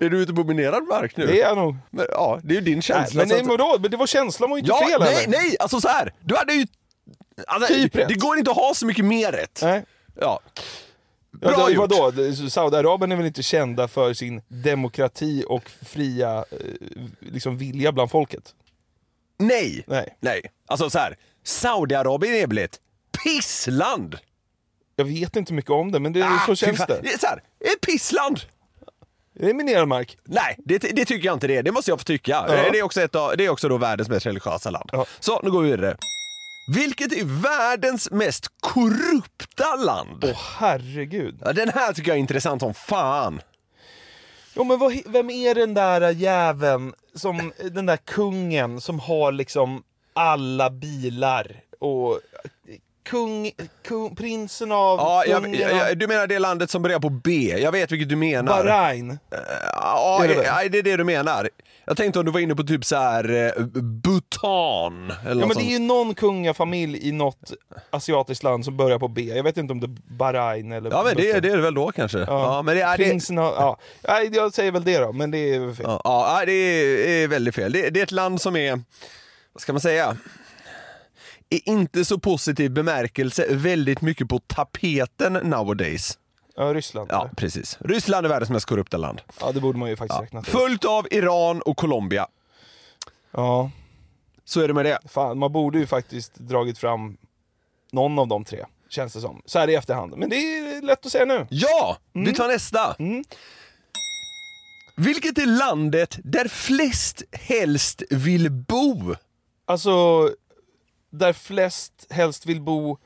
Är 0.00 0.10
du 0.10 0.22
ute 0.22 0.32
på 0.34 0.44
minerad 0.44 0.82
mark 0.84 1.16
nu? 1.16 1.26
Det 1.26 1.42
är 1.42 1.46
jag 1.48 1.56
nog. 1.56 1.76
Men, 1.90 2.06
ja, 2.10 2.40
det 2.42 2.52
är 2.52 2.56
ju 2.56 2.60
din 2.60 2.74
Nej, 2.74 2.82
känsla. 2.82 3.18
men 3.18 3.28
nej, 3.28 3.38
men 3.38 3.48
vadå? 3.48 3.76
Men 3.80 3.90
det 3.90 3.96
var 3.96 4.06
känslan 4.06 4.50
var 4.50 4.56
ju 4.56 4.60
inte 4.60 4.72
ja, 4.72 4.88
fel 4.88 5.00
nej, 5.00 5.14
heller. 5.14 5.28
nej, 5.28 5.56
alltså 5.60 5.80
så 5.80 5.88
här. 5.88 6.12
Du 6.20 6.36
hade 6.36 6.52
ju... 6.52 6.66
Alltså, 7.46 7.74
Typ 7.74 7.96
rätt. 7.96 8.08
det 8.08 8.14
går 8.14 8.38
inte 8.38 8.50
att 8.50 8.56
ha 8.56 8.74
så 8.74 8.86
mycket 8.86 9.04
mer 9.04 9.32
rätt. 9.32 9.60
Nej. 9.62 9.84
Ja. 10.20 10.40
Bra 11.32 11.70
gjort. 11.70 11.90
vadå? 11.90 12.12
Saudiarabien 12.50 13.12
är 13.12 13.16
väl 13.16 13.26
inte 13.26 13.42
kända 13.42 13.88
för 13.88 14.14
sin 14.14 14.42
demokrati 14.48 15.44
och 15.48 15.70
fria 15.70 16.44
eh, 16.50 16.56
liksom 17.20 17.56
vilja 17.58 17.92
bland 17.92 18.10
folket? 18.10 18.54
Nej. 19.38 19.84
Nej. 19.86 20.16
Nej. 20.20 20.42
Alltså 20.66 20.90
så 20.90 20.98
här. 20.98 21.16
Saudiarabien 21.44 22.34
är 22.34 22.46
väl 22.46 22.58
ett 22.58 22.80
pissland? 23.24 24.18
Jag 24.96 25.04
vet 25.04 25.36
inte 25.36 25.52
mycket 25.52 25.70
om 25.70 25.92
det, 25.92 26.00
men 26.00 26.12
det, 26.12 26.22
Ah, 26.22 26.46
så 26.46 26.54
känns 26.54 26.86
det. 26.86 27.00
Det 27.02 27.12
är 27.12 27.18
så 27.18 27.26
här. 27.26 27.42
Ett 27.60 27.80
pissland. 27.80 28.40
Det 29.34 29.50
är 29.50 29.54
minerad 29.54 29.88
mark. 29.88 30.18
Nej, 30.24 30.56
det, 30.58 30.78
det 30.78 31.04
tycker 31.04 31.26
jag 31.26 31.36
inte 31.36 31.46
det 31.46 31.56
är. 31.56 31.62
Det 31.62 31.72
måste 31.72 31.90
jag 31.90 31.98
få 32.00 32.04
tycka. 32.04 32.44
Ja. 32.48 32.70
Det, 32.72 32.78
är 32.78 32.82
också 32.82 33.00
ett 33.00 33.14
av, 33.14 33.36
det 33.36 33.44
är 33.44 33.48
också 33.48 33.68
då 33.68 33.76
världens 33.76 34.08
mest 34.08 34.26
religiösa 34.26 34.70
land. 34.70 34.90
Ja. 34.92 35.06
Så, 35.20 35.40
nu 35.42 35.50
går 35.50 35.62
vi 35.62 35.70
vidare. 35.70 35.96
Vilket 36.74 37.12
är 37.12 37.24
världens 37.42 38.10
mest 38.10 38.46
korrupta 38.60 39.76
land? 39.76 40.24
Åh 40.24 40.38
herregud. 40.58 41.38
Ja, 41.44 41.52
den 41.52 41.68
här 41.68 41.92
tycker 41.92 42.10
jag 42.10 42.16
är 42.16 42.20
intressant 42.20 42.62
som 42.62 42.74
fan. 42.74 43.40
Jo, 44.54 44.64
men 44.64 44.78
vad, 44.78 44.92
vem 45.06 45.30
är 45.30 45.54
den 45.54 45.74
där 45.74 46.10
jäveln, 46.10 46.92
som, 47.14 47.52
den 47.70 47.86
där 47.86 47.96
kungen 47.96 48.80
som 48.80 49.00
har 49.00 49.32
liksom 49.32 49.82
alla 50.12 50.70
bilar 50.70 51.52
och 51.78 52.20
kung, 53.02 53.50
kung 53.82 54.16
prinsen 54.16 54.72
av 54.72 54.98
Ja, 54.98 55.24
jag, 55.26 55.54
jag, 55.54 55.98
du 55.98 56.06
menar 56.06 56.26
det 56.26 56.38
landet 56.38 56.70
som 56.70 56.82
börjar 56.82 57.00
på 57.00 57.08
B? 57.08 57.56
Jag 57.58 57.72
vet 57.72 57.92
vilket 57.92 58.08
du 58.08 58.16
menar. 58.16 58.64
Bahrain. 58.64 59.18
Ja, 59.74 60.20
Är 60.24 60.28
det 60.28 60.34
ja, 60.34 60.68
det 60.68 60.78
är 60.78 60.82
det 60.82 60.96
du 60.96 61.04
menar. 61.04 61.48
Jag 61.84 61.96
tänkte 61.96 62.18
om 62.18 62.24
du 62.24 62.30
var 62.30 62.40
inne 62.40 62.54
på 62.54 62.62
typ 62.62 62.84
så 62.84 62.96
här 62.96 63.30
eh, 63.58 63.64
Bhutan. 63.82 65.10
Eller 65.10 65.28
Ja, 65.28 65.34
något 65.34 65.48
men 65.48 65.56
det 65.56 65.62
är 65.72 65.72
ju 65.72 65.78
någon 65.78 66.14
kungafamilj 66.14 67.08
i 67.08 67.12
något 67.12 67.52
asiatiskt 67.90 68.42
land 68.44 68.64
som 68.64 68.76
börjar 68.76 68.98
på 68.98 69.08
B. 69.08 69.22
Jag 69.22 69.42
vet 69.42 69.56
inte 69.56 69.72
om 69.72 69.80
det 69.80 69.86
är 69.86 70.16
Bahrain 70.16 70.72
eller... 70.72 70.90
Ja 70.90 71.02
men 71.02 71.16
det, 71.16 71.30
är- 71.30 71.40
det 71.40 71.48
är 71.48 71.56
det 71.56 71.62
väl 71.62 71.74
då 71.74 71.92
kanske. 71.92 72.18
Ja, 72.18 72.62
men 72.62 72.74
det 72.76 72.82
är, 72.82 72.98
det, 72.98 73.04
Prinsen 73.04 73.36
har... 73.38 73.44
Ja. 74.02 74.20
Jag 74.32 74.54
säger 74.54 74.72
väl 74.72 74.84
det 74.84 74.98
då, 74.98 75.12
men 75.12 75.30
det 75.30 75.54
är 75.54 75.74
fel. 75.74 75.84
ja, 75.88 76.00
ja, 76.04 76.42
det 76.46 76.52
är, 76.52 77.22
är 77.24 77.28
väldigt 77.28 77.54
fel. 77.54 77.72
Det, 77.72 77.90
det 77.90 78.00
är 78.00 78.04
ett 78.04 78.10
land 78.12 78.40
som 78.40 78.56
är, 78.56 78.80
vad 79.52 79.60
ska 79.62 79.72
man 79.72 79.80
säga, 79.80 80.16
i 81.50 81.70
inte 81.70 82.04
så 82.04 82.18
positiv 82.18 82.70
bemärkelse 82.70 83.46
väldigt 83.50 84.00
mycket 84.00 84.28
på 84.28 84.38
tapeten 84.38 85.32
nowadays. 85.32 86.18
Ja, 86.60 86.74
Ryssland. 86.74 87.10
Ja, 87.12 87.30
precis. 87.36 87.78
Ryssland 87.80 88.26
är 88.26 88.30
världens 88.30 88.50
mest 88.50 88.66
korrupta 88.66 88.96
land. 88.96 89.20
ja, 89.40 89.52
det 89.52 89.60
borde 89.60 89.78
man 89.78 89.88
ju 89.88 89.96
faktiskt 89.96 90.20
räkna 90.22 90.42
till. 90.42 90.52
Följt 90.52 90.84
av 90.84 91.06
Iran 91.10 91.62
och 91.62 91.76
Colombia. 91.76 92.26
Ja, 93.30 93.70
Så 94.44 94.60
är 94.60 94.68
det 94.68 94.74
med 94.74 94.84
det. 94.84 94.98
fan, 95.08 95.38
man 95.38 95.52
borde 95.52 95.78
ju 95.78 95.86
faktiskt 95.86 96.34
dragit 96.34 96.78
fram 96.78 97.16
någon 97.92 98.18
av 98.18 98.28
de 98.28 98.44
tre, 98.44 98.64
känns 98.88 99.12
det 99.12 99.20
som. 99.20 99.42
Så 99.46 99.58
här 99.58 99.68
i 99.70 99.74
efterhand. 99.74 100.14
Men 100.16 100.28
det 100.30 100.36
är 100.36 100.82
lätt 100.82 101.06
att 101.06 101.12
säga 101.12 101.24
nu. 101.24 101.46
Ja, 101.50 101.96
vi 102.12 102.34
tar 102.34 102.48
nästa. 102.48 102.94
Mm. 102.98 103.24
Vilket 104.96 105.38
är 105.38 105.46
landet 105.46 106.18
där 106.24 106.48
flest 106.48 107.22
helst 107.32 108.02
vill 108.10 108.50
bo? 108.50 109.14
Alltså, 109.64 109.90
där 111.10 111.32
flest 111.32 112.06
helst 112.10 112.46
vill 112.46 112.60
bo 112.60 112.98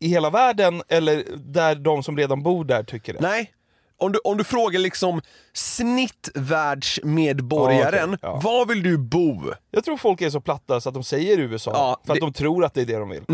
i 0.00 0.08
hela 0.08 0.30
världen 0.30 0.82
eller 0.88 1.24
där 1.36 1.74
de 1.74 2.02
som 2.02 2.16
redan 2.16 2.42
bor 2.42 2.64
där 2.64 2.82
tycker 2.84 3.12
det? 3.12 3.20
Nej, 3.20 3.52
om 3.98 4.12
du, 4.12 4.18
om 4.24 4.36
du 4.36 4.44
frågar 4.44 4.80
liksom 4.80 5.20
snittvärldsmedborgaren, 5.52 8.10
Ja, 8.10 8.16
okej, 8.16 8.18
ja. 8.22 8.40
var 8.42 8.66
vill 8.66 8.82
du 8.82 8.98
bo? 8.98 9.42
Jag 9.70 9.84
tror 9.84 9.96
folk 9.96 10.20
är 10.22 10.30
så 10.30 10.40
platta 10.40 10.80
så 10.80 10.88
att 10.88 10.94
de 10.94 11.04
säger 11.04 11.38
USA, 11.38 11.70
Ja, 11.74 12.00
för 12.06 12.12
att 12.12 12.16
det- 12.16 12.20
Mm. 12.22 12.32
de 12.32 12.38
tror 12.38 12.64
att 12.64 12.74
det 12.74 12.80
är 12.80 12.86
det 12.86 12.96
de 12.98 13.08
vill. 13.08 13.24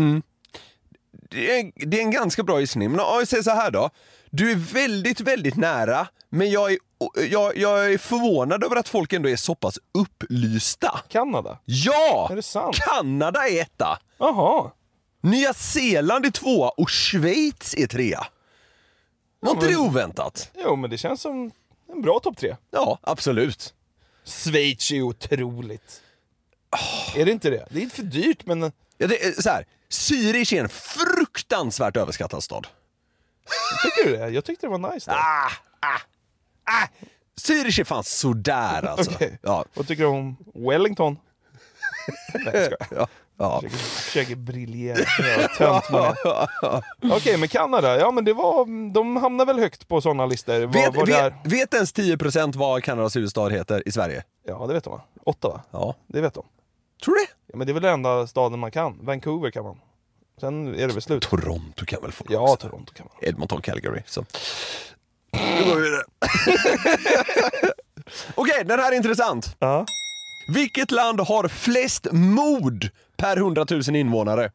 Det 1.29 1.59
är, 1.59 1.71
det 1.87 1.97
är 1.97 2.01
en 2.01 2.11
ganska 2.11 2.43
bra 2.43 2.59
gissning. 2.59 2.91
Men 2.91 2.99
om 2.99 3.05
jag 3.17 3.27
säger 3.27 3.43
så 3.43 3.51
här 3.51 3.71
då. 3.71 3.89
Du 4.29 4.51
är 4.51 4.55
väldigt, 4.55 5.21
väldigt 5.21 5.55
nära, 5.57 6.07
men 6.29 6.51
jag 6.51 6.71
är, 6.71 6.77
jag, 7.29 7.57
jag 7.57 7.93
är 7.93 7.97
förvånad 7.97 8.63
över 8.63 8.75
att 8.75 8.89
folk 8.89 9.13
ändå 9.13 9.29
är 9.29 9.35
så 9.35 9.55
pass 9.55 9.79
upplysta. 9.93 10.99
Kanada? 11.09 11.59
Ja! 11.65 12.29
Är? 12.31 12.71
Kanada 12.73 13.47
är 13.47 13.61
etta. 13.61 13.99
Jaha. 14.17 14.71
Nya 15.23 15.53
Zeeland 15.53 16.25
är 16.25 16.31
tvåa 16.31 16.69
och 16.69 16.89
Schweiz 16.89 17.73
är 17.77 17.87
trea. 17.87 18.27
Var 19.39 19.51
inte 19.51 19.67
det 19.67 19.75
oväntat? 19.75 20.51
Jo, 20.55 20.75
men 20.75 20.89
det 20.89 20.97
känns 20.97 21.21
som 21.21 21.51
en 21.91 22.01
bra 22.01 22.19
topp 22.19 22.37
tre. 22.37 22.55
Ja, 22.71 22.99
absolut. 23.01 23.73
Schweiz 24.25 24.91
är 24.91 25.01
otroligt. 25.01 26.01
Är 27.15 27.25
det 27.25 27.31
inte 27.31 27.49
det? 27.49 27.67
Det 27.69 27.79
är 27.79 27.83
inte 27.83 27.95
för 27.95 28.03
dyrt, 28.03 28.45
men 28.45 28.71
Ja, 28.97 29.07
det 29.07 29.25
är 29.25 29.41
så 29.41 29.49
här. 29.49 29.65
Zürich 29.89 30.53
är 30.53 30.63
en 30.63 30.69
fruktansvärt 30.69 31.97
överskattad 31.97 32.43
stad. 32.43 32.67
tycker 33.83 34.09
du 34.09 34.17
det? 34.17 34.29
Jag 34.29 34.45
tyckte 34.45 34.65
det 34.67 34.71
var 34.77 34.93
nice 34.93 35.11
där. 35.11 35.17
Ah, 35.17 35.51
ah, 35.79 35.99
ah. 36.63 36.87
Zürich 37.41 37.79
är 37.79 37.83
fan 37.83 38.03
sådär 38.03 38.83
alltså. 38.85 39.11
Okej. 39.11 39.39
Ja, 39.41 39.65
Vad 39.73 39.87
tycker 39.87 40.03
du 40.03 40.09
om 40.09 40.37
Wellington? 40.53 41.17
Nej, 42.33 42.69
jag 42.79 42.87
ja, 42.97 43.07
ja. 43.37 43.61
Försöker, 43.61 43.77
försöker 43.77 44.35
briljera. 44.35 45.05
Tömt 45.57 45.89
man. 45.91 46.15
Okej, 47.11 47.37
men 47.37 47.49
Kanada, 47.49 47.99
ja 47.99 48.11
men 48.11 48.25
det 48.25 48.33
var, 48.33 48.65
de 48.93 49.17
hamnar 49.17 49.45
väl 49.45 49.59
högt 49.59 49.87
på 49.87 50.01
sådana 50.01 50.25
listor. 50.25 50.59
Var, 50.61 50.67
Vet, 50.67 50.95
var 50.95 51.05
vet, 51.05 51.33
vet 51.43 51.73
ens 51.73 51.93
10% 51.93 52.57
vad 52.57 52.83
Kanadas 52.83 53.15
huvudstad 53.15 53.49
heter 53.49 53.87
i 53.87 53.91
Sverige? 53.91 54.23
Ja, 54.47 54.65
det 54.67 54.73
vet 54.73 54.83
de 54.83 54.93
va? 54.93 55.01
Ottawa? 55.25 55.61
Ja. 55.71 55.95
Det 56.07 56.21
vet 56.21 56.33
de. 56.33 56.45
Tror 57.03 57.15
du 57.15 57.21
det? 57.21 57.27
Ja, 57.47 57.57
men 57.57 57.67
det 57.67 57.71
är 57.71 57.73
väl 57.73 57.83
den 57.83 57.93
enda 57.93 58.27
staden 58.27 58.59
man 58.59 58.71
kan. 58.71 59.05
Vancouver 59.05 59.51
kan 59.51 59.63
man. 59.63 59.77
Sen 60.39 60.67
är 60.67 60.87
det 60.87 60.93
väl 60.93 61.01
slut. 61.01 61.23
Toronto 61.23 61.85
kan 61.85 62.01
väl 62.01 62.11
få 62.11 62.25
Ja, 62.29 62.39
också. 62.39 62.67
Toronto 62.67 62.93
kan 62.93 63.05
man. 63.13 63.29
Edmonton, 63.29 63.61
Calgary. 63.61 64.01
Så. 64.05 64.25
Nu 65.31 65.63
går 65.69 65.75
vi 65.75 65.81
vidare. 65.81 66.03
Okej, 68.35 68.63
den 68.65 68.79
här 68.79 68.91
är 68.91 68.95
intressant. 68.95 69.55
Ja. 69.59 69.85
Vilket 70.53 70.91
land 70.91 71.19
har 71.19 71.47
flest 71.47 72.07
mord 72.11 72.89
per 73.23 73.37
100 73.37 73.65
000 73.71 73.95
invånare? 73.95 74.51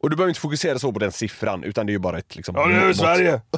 Och 0.00 0.10
du 0.10 0.16
behöver 0.16 0.28
inte 0.28 0.40
fokusera 0.40 0.78
så 0.78 0.92
på 0.92 0.98
den 0.98 1.12
siffran, 1.12 1.64
utan 1.64 1.86
det 1.86 1.90
är 1.90 1.94
ju 1.94 1.98
bara 1.98 2.18
ett 2.18 2.36
liksom... 2.36 2.54
Ja, 2.58 2.66
nu 2.66 2.74
är 2.74 2.86
det. 2.86 2.94
Sverige! 2.94 3.40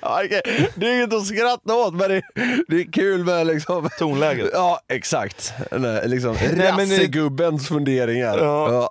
Okej. 0.00 0.70
Det 0.74 0.86
är 0.88 0.94
inget 0.94 1.14
att 1.14 1.26
skratta 1.26 1.74
åt, 1.74 1.94
men 1.94 2.10
det, 2.10 2.22
det 2.68 2.76
är 2.76 2.92
kul 2.92 3.24
med 3.24 3.46
liksom... 3.46 3.88
Tonläget. 3.98 4.50
Ja, 4.52 4.80
exakt. 4.88 5.52
Eller, 5.70 6.08
liksom, 6.08 6.34
rassegubbens 6.34 7.68
funderingar. 7.68 8.38
Ja. 8.38 8.72
Ja. 8.72 8.90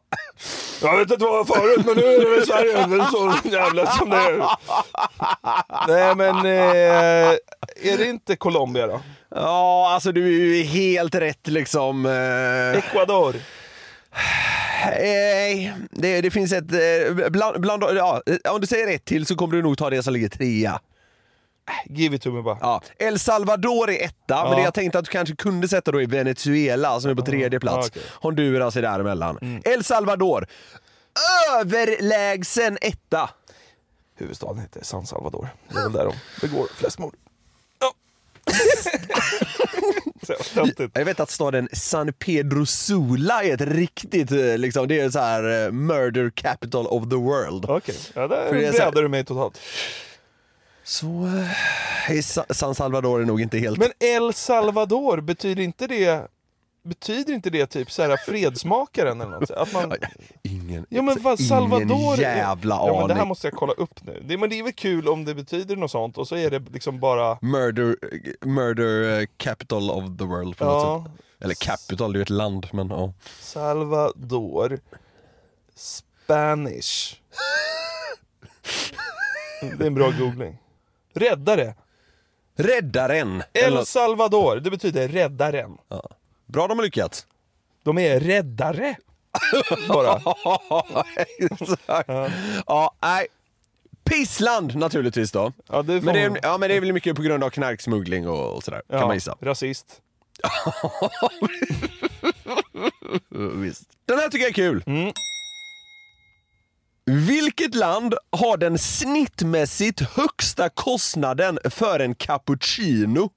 Jag 0.81 0.97
vet 0.97 1.11
inte 1.11 1.25
vad 1.25 1.39
jag 1.39 1.47
var 1.47 1.55
förut, 1.55 1.85
men 1.85 1.95
nu 1.95 2.03
är 2.03 2.19
det 2.19 2.29
väl 2.29 2.45
Sverige. 2.45 2.87
Det 2.87 3.03
är 3.03 3.11
så 3.11 3.33
jävla 3.49 3.85
som 3.91 4.09
det 4.09 4.17
är. 4.17 4.43
Nej, 5.87 6.15
men 6.15 6.35
eh, 6.35 7.91
är 7.91 7.97
det 7.97 8.05
inte 8.05 8.35
Colombia 8.35 8.87
då? 8.87 9.01
Ja, 9.35 9.91
alltså 9.93 10.11
du 10.11 10.25
är 10.25 10.55
ju 10.55 10.63
helt 10.63 11.15
rätt 11.15 11.47
liksom. 11.47 12.05
Eh, 12.05 12.77
Ecuador? 12.77 13.35
Nej, 14.85 15.73
det, 15.91 16.21
det 16.21 16.31
finns 16.31 16.53
ett... 16.53 16.71
eh, 16.71 17.29
Bland, 17.29 17.61
bland, 17.61 17.83
ja, 17.83 18.21
eh, 18.25 18.53
om 18.53 18.61
du 18.61 18.67
säger 18.67 18.95
ett 18.95 19.05
till 19.05 19.25
så 19.25 19.35
kommer 19.35 19.55
du 19.55 19.61
nog 19.61 19.77
ta 19.77 19.89
det 19.89 20.03
som 20.03 20.13
ligger 20.13 20.29
trea. 20.29 20.79
Give 21.85 22.15
it 22.15 22.21
to 22.21 22.31
me 22.31 22.41
bara. 22.41 22.57
Ja. 22.61 22.81
El 22.97 23.19
Salvador 23.19 23.89
är 23.89 24.05
etta, 24.05 24.43
men 24.43 24.55
det 24.55 24.61
jag 24.63 24.73
tänkte 24.73 25.00
att 25.00 25.05
du 25.05 25.11
kanske 25.11 25.35
kunde 25.35 25.67
sätta 25.67 25.91
då 25.91 26.01
i 26.01 26.05
Venezuela 26.05 27.00
som 27.00 27.11
är 27.11 27.15
på 27.15 27.21
tredje 27.21 27.59
plats. 27.59 27.77
Ja, 27.93 28.01
okej. 28.01 28.11
Honduras 28.21 28.75
är 28.75 28.81
däremellan. 28.81 29.61
El 29.65 29.83
Salvador, 29.83 30.47
överlägsen 31.59 32.77
etta. 32.81 33.29
Huvudstaden 34.15 34.59
heter 34.61 34.83
San 34.83 35.05
Salvador. 35.05 35.50
Det 35.69 35.79
är 35.79 35.83
väl 35.83 35.91
där 35.91 36.05
de 36.05 36.13
begår 36.47 36.67
flest 36.75 37.00
mord. 37.00 37.15
Ja. 37.79 37.91
Så 37.91 37.91
jävla 37.91 37.91
töntigt. 37.91 38.30
Jag 40.93 41.05
vet 41.05 41.19
att 41.19 41.29
staden 41.29 41.69
San 41.74 42.13
Pedro 42.13 42.65
Sula 42.65 43.43
är 43.43 43.53
ett 43.53 43.62
riktigt, 43.62 44.31
eh, 44.31 44.57
liksom, 44.57 44.88
det 44.88 45.00
är 45.00 45.10
så 45.10 45.19
här 45.19 45.65
eh, 45.65 45.71
murder 45.71 46.29
capital 46.29 46.88
of 46.88 47.10
the 47.10 47.15
world. 47.15 47.65
Okej, 47.69 47.95
ja, 48.13 48.27
där 48.27 48.50
brädade 48.50 49.01
du 49.01 49.07
mig 49.07 49.25
totalt. 49.25 49.60
Så 50.83 51.29
eh, 52.10 52.21
San 52.50 52.75
Salvador 52.75 53.21
är 53.21 53.25
nog 53.25 53.41
inte 53.41 53.57
helt... 53.57 53.77
Men 53.77 53.91
El 54.00 54.33
Salvador, 54.33 55.21
betyder 55.21 55.63
inte 55.63 55.88
det 55.88 56.27
Betyder 56.83 57.33
inte 57.33 57.50
det 57.50 57.65
typ 57.67 57.91
så 57.91 58.01
här 58.03 58.17
fredsmakaren 58.17 59.21
eller 59.21 59.31
något? 59.31 59.51
Att 59.51 59.73
man, 59.73 59.93
ingen, 60.43 60.85
ja 60.89 61.01
men 61.01 61.17
vad, 61.21 61.39
Salvador... 61.39 61.91
ingen 61.91 62.17
jävla 62.19 62.75
ja, 62.75 62.97
men 63.00 63.07
det 63.07 63.13
här 63.13 63.21
aning. 63.21 63.27
måste 63.27 63.47
jag 63.47 63.53
kolla 63.53 63.73
upp 63.73 64.03
nu. 64.03 64.23
Det, 64.25 64.38
men 64.38 64.50
det 64.50 64.59
är 64.59 64.63
väl 64.63 64.73
kul 64.73 65.07
om 65.07 65.25
det 65.25 65.35
betyder 65.35 65.75
något 65.75 65.91
sånt 65.91 66.17
och 66.17 66.27
så 66.27 66.35
är 66.35 66.50
det 66.50 66.59
liksom 66.59 67.00
bara... 67.00 67.38
Murder, 67.41 67.95
murder 68.45 69.19
eh, 69.19 69.25
capital 69.38 69.91
of 69.91 70.03
the 70.17 70.23
world 70.23 70.57
på 70.57 70.65
något 70.65 70.83
Ja, 70.83 71.03
sätt. 71.05 71.25
Eller 71.43 71.55
capital, 71.55 72.13
det 72.13 72.17
är 72.17 72.19
ju 72.19 72.23
ett 72.23 72.29
land 72.29 72.67
men 72.71 72.89
ja. 72.89 73.13
Salvador 73.39 74.79
Spanish. 75.75 77.15
Det 79.77 79.83
är 79.83 79.88
en 79.88 79.93
bra 79.95 80.11
googling. 80.19 80.57
Räddare. 81.13 81.75
Räddaren! 82.55 83.43
El 83.53 83.73
något- 83.73 83.88
Salvador, 83.88 84.55
det 84.55 84.69
betyder 84.71 85.07
räddaren. 85.07 85.77
Bra 86.51 86.67
de 86.67 86.77
har 86.77 86.84
lyckats. 86.86 87.25
De 87.84 87.98
är 87.98 88.20
räddare. 88.20 88.96
Bara. 89.88 90.22
Exakt. 91.39 92.10
ja, 92.67 92.96
nej. 93.01 93.27
Pissland 94.03 94.75
naturligtvis 94.75 95.31
då. 95.31 95.53
Ja, 95.70 95.81
det 95.81 96.00
får 96.01 96.05
Men 96.05 96.13
det, 96.15 96.22
är, 96.22 96.29
man- 96.29 96.39
ja, 96.43 96.58
men 96.58 96.70
det 96.70 96.75
är 96.75 96.81
väl 96.81 96.93
mycket 96.93 97.15
på 97.15 97.22
grund 97.22 97.43
av 97.43 97.50
knarksmuggling 97.50 98.27
och, 98.27 98.55
och 98.55 98.63
sådär, 98.63 98.81
kan 98.89 99.08
man 99.08 99.13
gissa. 99.15 99.38
rasist. 99.41 100.01
Visst. 103.55 103.84
Den 104.05 104.20
här 104.20 104.29
tycker 104.29 104.43
jag 104.43 104.50
är 104.50 104.53
kul. 104.53 104.84
Mm. 104.88 105.12
Vilket 107.05 107.75
land 107.75 108.13
har 108.29 108.58
den 108.58 108.77
snittmässigt 108.79 110.01
högsta 110.01 110.70
kostnaden 110.70 111.60
för 111.70 112.00
en 112.00 112.15
cappuccino? 112.15 113.29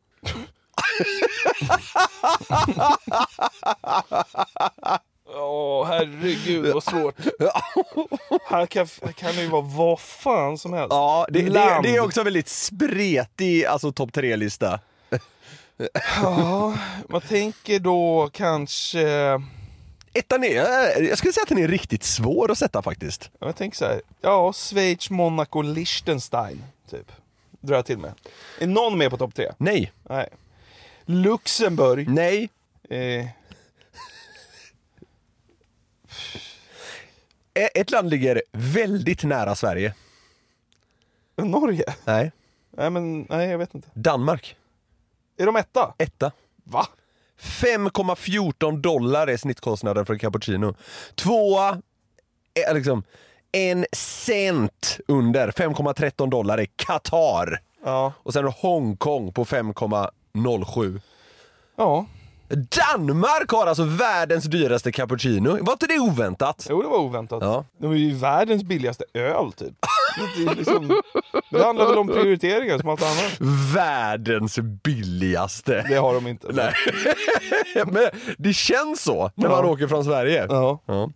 Åh 5.36 5.86
herregud 5.86 6.74
vad 6.74 6.82
svårt. 6.84 7.14
här, 8.46 8.66
kan, 8.66 8.86
kan 9.16 9.34
det 9.36 9.42
ju 9.42 9.48
vara 9.48 9.62
vad 9.62 10.00
fan 10.00 10.58
som 10.58 10.72
helst. 10.72 10.90
Ja, 10.90 11.26
det, 11.30 11.42
det, 11.42 11.80
det 11.82 11.96
är 11.96 12.00
också 12.00 12.22
väldigt 12.22 12.48
spretig 12.48 13.64
alltså, 13.64 13.92
topp 13.92 14.12
tre-lista. 14.12 14.80
Ja, 16.22 16.74
man 17.08 17.20
tänker 17.20 17.78
då 17.78 18.30
kanske... 18.32 19.08
Ettan 20.12 20.44
är, 20.44 21.02
jag 21.02 21.18
skulle 21.18 21.32
säga 21.32 21.42
att 21.42 21.48
den 21.48 21.58
är 21.58 21.68
riktigt 21.68 22.04
svår 22.04 22.50
att 22.50 22.58
sätta 22.58 22.82
faktiskt. 22.82 23.30
Ja, 23.38 23.46
Jag 23.46 23.56
tänker 23.56 23.76
så 23.76 23.84
här. 23.84 24.00
Ja, 24.20 24.52
Schweiz, 24.52 25.10
Monaco, 25.10 25.62
Liechtenstein. 25.62 26.64
Typ. 26.90 27.12
Drar 27.60 27.76
jag 27.76 27.86
till 27.86 27.98
med. 27.98 28.12
Är 28.60 28.66
någon 28.66 28.98
med 28.98 29.10
på 29.10 29.16
topp 29.16 29.34
tre? 29.34 29.52
Nej, 29.58 29.92
Nej. 30.02 30.28
Luxemburg. 31.04 32.08
nej, 32.08 32.50
Eh, 32.88 33.26
ett 37.74 37.90
land 37.90 38.10
ligger 38.10 38.42
väldigt 38.52 39.24
nära 39.24 39.54
Sverige. 39.54 39.94
Norge? 41.36 41.84
Nej. 42.04 42.32
Nej, 42.70 42.90
men 42.90 43.26
nej, 43.30 43.48
jag 43.48 43.58
vet 43.58 43.74
inte. 43.74 43.88
Danmark, 43.94 44.56
Är 45.36 45.46
de 45.46 45.56
etta? 45.56 45.94
etta. 45.98 46.32
Va? 46.64 46.86
5,14 47.40 48.80
dollar 48.80 49.26
är 49.26 49.36
snittkostnaden 49.36 50.06
för 50.06 50.12
en 50.12 50.18
cappuccino. 50.18 50.74
Tvåa 51.14 51.82
är 52.54 52.74
liksom 52.74 53.02
en 53.52 53.86
cent 53.92 54.98
under, 55.08 55.50
5,13 55.50 56.30
dollar 56.30 56.58
är 56.58 56.66
Qatar. 56.76 57.60
Ja. 57.84 58.12
Och 58.16 58.32
sen 58.32 58.44
Hongkong 58.44 59.32
på 59.32 59.44
5,07. 60.38 61.00
Ja. 61.76 62.06
Danmark 62.48 63.50
har 63.50 63.66
alltså 63.66 63.84
världens 63.84 64.44
dyraste 64.44 64.92
cappuccino. 64.92 65.58
Var 65.64 65.72
inte 65.72 65.86
det 65.86 65.98
oväntat? 65.98 66.66
Jo, 66.70 66.82
det 66.82 66.88
var 66.88 66.98
oväntat. 66.98 67.42
Ja. 67.42 67.64
De 67.80 67.92
är 67.92 67.96
ju 67.96 68.14
världens 68.14 68.62
billigaste 68.64 69.04
öl, 69.14 69.52
typ. 69.52 69.74
Det, 70.36 70.42
är 70.52 70.54
liksom, 70.54 71.00
det 71.50 71.64
handlar 71.64 71.86
väl 71.86 71.98
om 71.98 72.06
prioriteringar 72.08 72.78
som 72.78 72.88
allt 72.88 73.02
annat. 73.02 73.36
Världens 73.74 74.58
billigaste. 74.58 75.84
Det 75.88 75.94
har 75.96 76.14
de 76.14 76.26
inte. 76.26 76.46
Nej. 76.52 76.72
Men 77.86 78.08
det 78.38 78.52
känns 78.52 79.02
så 79.02 79.30
när 79.34 79.48
man 79.48 79.64
Ja. 79.64 79.70
åker 79.70 79.88
från 79.88 80.04
Sverige. 80.04 80.46
Ja. 80.48 80.80
Ja. 80.86 81.10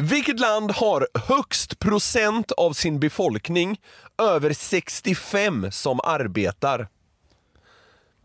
Vilket 0.00 0.40
land 0.40 0.70
har 0.72 1.06
högst 1.28 1.78
procent 1.78 2.52
av 2.52 2.72
sin 2.72 3.00
befolkning 3.00 3.80
över 4.22 4.52
65 4.52 5.66
som 5.72 6.00
arbetar? 6.04 6.88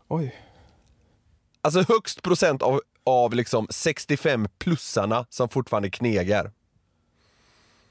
Oj. 0.08 0.34
Alltså 1.62 1.84
högst 1.88 2.22
procent 2.22 2.62
av, 2.62 2.80
av 3.06 3.34
liksom 3.34 3.66
65-plussarna 3.66 5.26
som 5.30 5.48
fortfarande 5.48 5.90
knegar. 5.90 6.52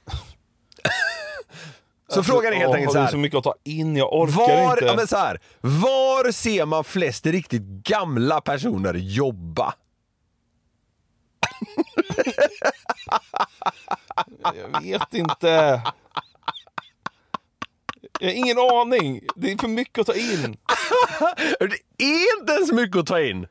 Så 2.08 2.24
frågan 2.24 2.54
är 2.54 2.58
helt 2.58 2.70
Åh, 2.70 2.76
enkelt 2.76 2.92
så 2.92 2.98
Det 2.98 3.02
är 3.02 3.04
här. 3.06 3.12
så 3.12 3.18
mycket 3.18 3.38
att 3.38 3.44
ta 3.44 3.56
in, 3.64 3.98
jag 3.98 4.14
orkar 4.14 4.36
Var, 4.36 4.74
inte. 4.74 4.86
ja, 4.86 4.96
men 4.96 5.08
så 5.08 5.18
här, 5.18 5.40
var 5.62 6.32
ser 6.32 6.66
man 6.66 6.84
flest 6.84 7.26
riktigt 7.26 7.62
gamla 7.62 8.42
personer 8.42 8.94
jobba? 8.94 9.74
Jag 14.56 14.82
vet 14.82 15.14
inte. 15.14 15.82
Jag 18.24 18.30
har 18.30 18.36
ingen 18.36 18.58
aning. 18.60 19.22
Det 19.36 19.52
är 19.52 19.58
för 19.58 19.68
mycket 19.68 20.00
att 20.00 20.06
ta 20.08 20.14
in. 20.14 20.42
Det 21.98 22.04
är 22.04 22.40
inte 22.40 22.54
ens 22.54 22.72
mycket 22.72 22.98
att 22.98 23.08
ta 23.08 23.22
in. 23.22 23.48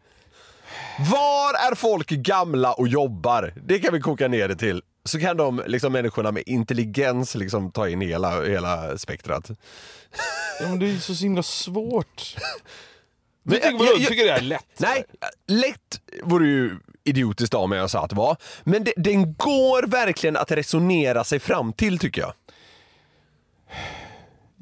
Var 1.10 1.70
är 1.70 1.74
folk 1.74 2.08
gamla 2.08 2.72
och 2.72 2.88
jobbar? 2.88 3.52
Det 3.66 3.78
kan 3.78 3.94
vi 3.94 4.00
koka 4.00 4.28
ner 4.28 4.48
det 4.48 4.56
till. 4.56 4.82
Så 5.04 5.20
kan 5.20 5.36
de 5.36 5.62
liksom, 5.66 5.92
människorna 5.92 6.32
med 6.32 6.42
intelligens 6.46 7.34
liksom, 7.34 7.70
ta 7.70 7.88
in 7.88 8.00
hela, 8.00 8.42
hela 8.44 8.98
spektrat. 8.98 9.50
Ja, 10.60 10.68
men 10.68 10.78
det 10.78 10.90
är 10.90 10.96
så 10.96 11.12
himla 11.12 11.42
svårt. 11.42 12.36
Du 13.44 13.50
Men, 13.50 13.60
tycker, 13.60 13.84
jag- 13.84 13.96
du 13.96 14.02
jag- 14.02 14.08
tycker 14.10 14.24
det 14.24 14.30
är 14.30 14.40
lätt? 14.40 14.64
Nej, 14.78 15.04
lätt 15.46 16.00
vore 16.22 16.46
ju 16.46 16.78
idiotiskt 17.04 17.54
av 17.54 17.68
mig 17.68 17.78
jag 17.78 17.90
sa 17.90 18.04
att 18.04 18.10
det 18.10 18.16
var. 18.16 18.36
Men 18.64 18.84
det, 18.84 18.92
den 18.96 19.34
går 19.34 19.82
verkligen 19.86 20.36
att 20.36 20.50
resonera 20.50 21.24
sig 21.24 21.38
fram 21.40 21.72
till 21.72 21.98
tycker 21.98 22.20
jag. 22.20 22.32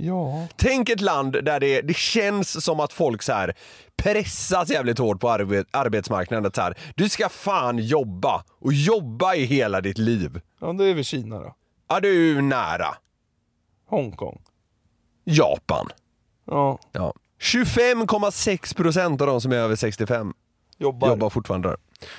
Ja. 0.02 0.46
Tänk 0.56 0.88
ett 0.88 1.00
land 1.00 1.44
där 1.44 1.60
det, 1.60 1.80
det 1.80 1.96
känns 1.96 2.64
som 2.64 2.80
att 2.80 2.92
folk 2.92 3.22
så 3.22 3.32
här 3.32 3.54
pressas 3.96 4.68
jävligt 4.70 4.98
hårt 4.98 5.20
på 5.20 5.30
arbet, 5.30 5.66
arbetsmarknaden. 5.70 6.52
Så 6.54 6.60
här, 6.60 6.78
du 6.94 7.08
ska 7.08 7.28
fan 7.28 7.78
jobba 7.78 8.44
och 8.60 8.72
jobba 8.72 9.34
i 9.34 9.44
hela 9.44 9.80
ditt 9.80 9.98
liv. 9.98 10.40
Ja, 10.60 10.72
det 10.72 10.84
är 10.84 10.94
väl 10.94 11.04
Kina 11.04 11.38
då. 11.38 11.54
Ja, 11.88 12.00
du 12.00 12.38
är 12.38 12.42
nära. 12.42 12.94
Hongkong. 13.88 14.42
Japan. 15.24 15.88
Ja, 16.46 16.78
Ja. 16.92 17.14
25,6 17.40 18.76
procent 18.76 19.20
av 19.20 19.26
de 19.26 19.40
som 19.40 19.52
är 19.52 19.56
över 19.56 19.76
65 19.76 20.32
jobbar. 20.78 21.08
jobbar 21.08 21.30
fortfarande 21.30 21.68
där. 21.68 21.76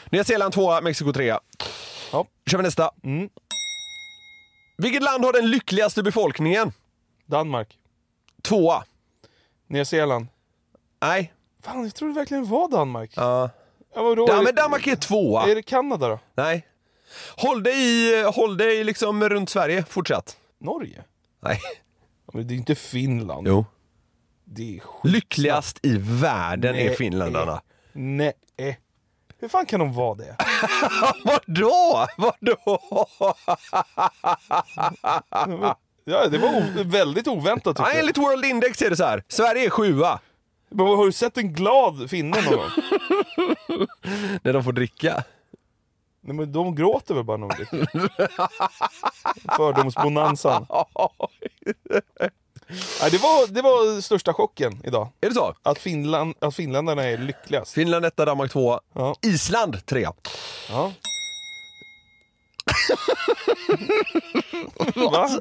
Nya 0.09 0.23
Zeeland 0.23 0.53
2, 0.53 0.81
Mexiko 0.81 1.13
3. 1.13 1.37
Ja. 2.11 2.25
kör 2.45 2.57
vi 2.57 2.63
nästa. 2.63 2.91
Mm. 3.03 3.29
Vilket 4.77 5.03
land 5.03 5.25
har 5.25 5.33
den 5.33 5.49
lyckligaste 5.49 6.03
befolkningen? 6.03 6.71
Danmark. 7.31 7.77
Tvåa. 8.41 8.83
Nya 9.67 9.85
Zeeland. 9.85 10.27
Nej. 11.01 11.33
Fan, 11.63 11.83
jag 11.83 11.95
trodde 11.95 12.13
verkligen 12.13 12.43
det 12.43 12.49
var 12.49 12.69
Danmark. 12.71 13.11
Ja. 13.15 13.49
Ja, 13.95 14.03
vadå? 14.03 14.25
Ja, 14.27 14.33
Är 14.33 14.37
men 14.37 14.55
det- 14.55 14.61
Danmark 14.61 14.87
är 14.87 14.95
tvåa. 14.95 15.47
Är 15.51 15.55
det 15.55 15.61
Kanada 15.63 16.07
då? 16.07 16.19
Nej. 16.35 16.67
Håll 17.37 17.63
dig, 17.63 17.73
i, 17.83 18.23
håll 18.23 18.57
dig 18.57 18.83
liksom 18.83 19.29
runt 19.29 19.49
Sverige 19.49 19.83
fortsatt. 19.83 20.37
Norge? 20.59 21.03
Nej. 21.39 21.59
Ja, 22.25 22.31
Men 22.33 22.47
det 22.47 22.53
är 22.53 22.55
inte 22.55 22.75
Finland. 22.75 23.47
Jo. 23.47 23.65
Det 24.43 24.75
är 24.75 24.79
skit. 24.79 25.11
Lyckligast 25.13 25.79
i 25.85 25.97
världen 25.97 26.75
är 26.75 26.85
Nej. 26.85 26.95
finländarna. 26.95 27.61
Nej. 27.93 28.33
Hur 29.39 29.47
fan 29.47 29.65
kan 29.65 29.79
de 29.79 29.93
vara 29.93 30.15
det? 30.15 30.35
Vadå? 31.25 32.07
Vadå? 32.17 33.05
Ja, 36.05 36.27
det 36.27 36.37
var 36.37 36.83
väldigt 36.83 37.27
oväntat 37.27 37.75
Ja, 37.79 37.91
enligt 37.91 38.17
World 38.17 38.45
Index 38.45 38.81
är 38.81 38.89
det 38.89 38.95
så 38.95 39.03
här. 39.03 39.23
Sverige 39.27 39.65
är 39.65 39.69
sjua. 39.69 40.19
Men 40.69 40.87
har 40.87 41.05
du 41.05 41.11
sett 41.11 41.37
en 41.37 41.53
glad 41.53 42.09
finne 42.09 42.41
någon 42.41 42.55
gång? 42.57 42.69
När 44.43 44.53
de 44.53 44.63
får 44.63 44.71
dricka. 44.71 45.23
Nej 46.23 46.35
men 46.35 46.51
de 46.51 46.75
gråter 46.75 47.13
väl 47.15 47.23
bara 47.23 47.37
när 47.37 47.47
de 47.47 47.55
dricker? 47.55 48.09
Fördomsbonanzan. 49.57 50.65
Nej, 53.01 53.11
det, 53.11 53.17
var, 53.17 53.47
det 53.47 53.61
var 53.61 54.01
största 54.01 54.33
chocken 54.33 54.81
idag. 54.83 55.07
Är 55.21 55.29
det 55.29 55.35
så? 55.35 55.55
Att, 55.63 55.79
Finland, 55.79 56.35
att 56.39 56.55
finländarna 56.55 57.03
är 57.03 57.17
lyckligast. 57.17 57.73
Finland 57.73 58.05
etta, 58.05 58.25
Danmark 58.25 58.51
tvåa. 58.51 58.79
Ja. 58.93 59.15
Island 59.21 59.85
trea. 59.85 60.13
Ja. 60.69 60.91
Va? 64.95 65.29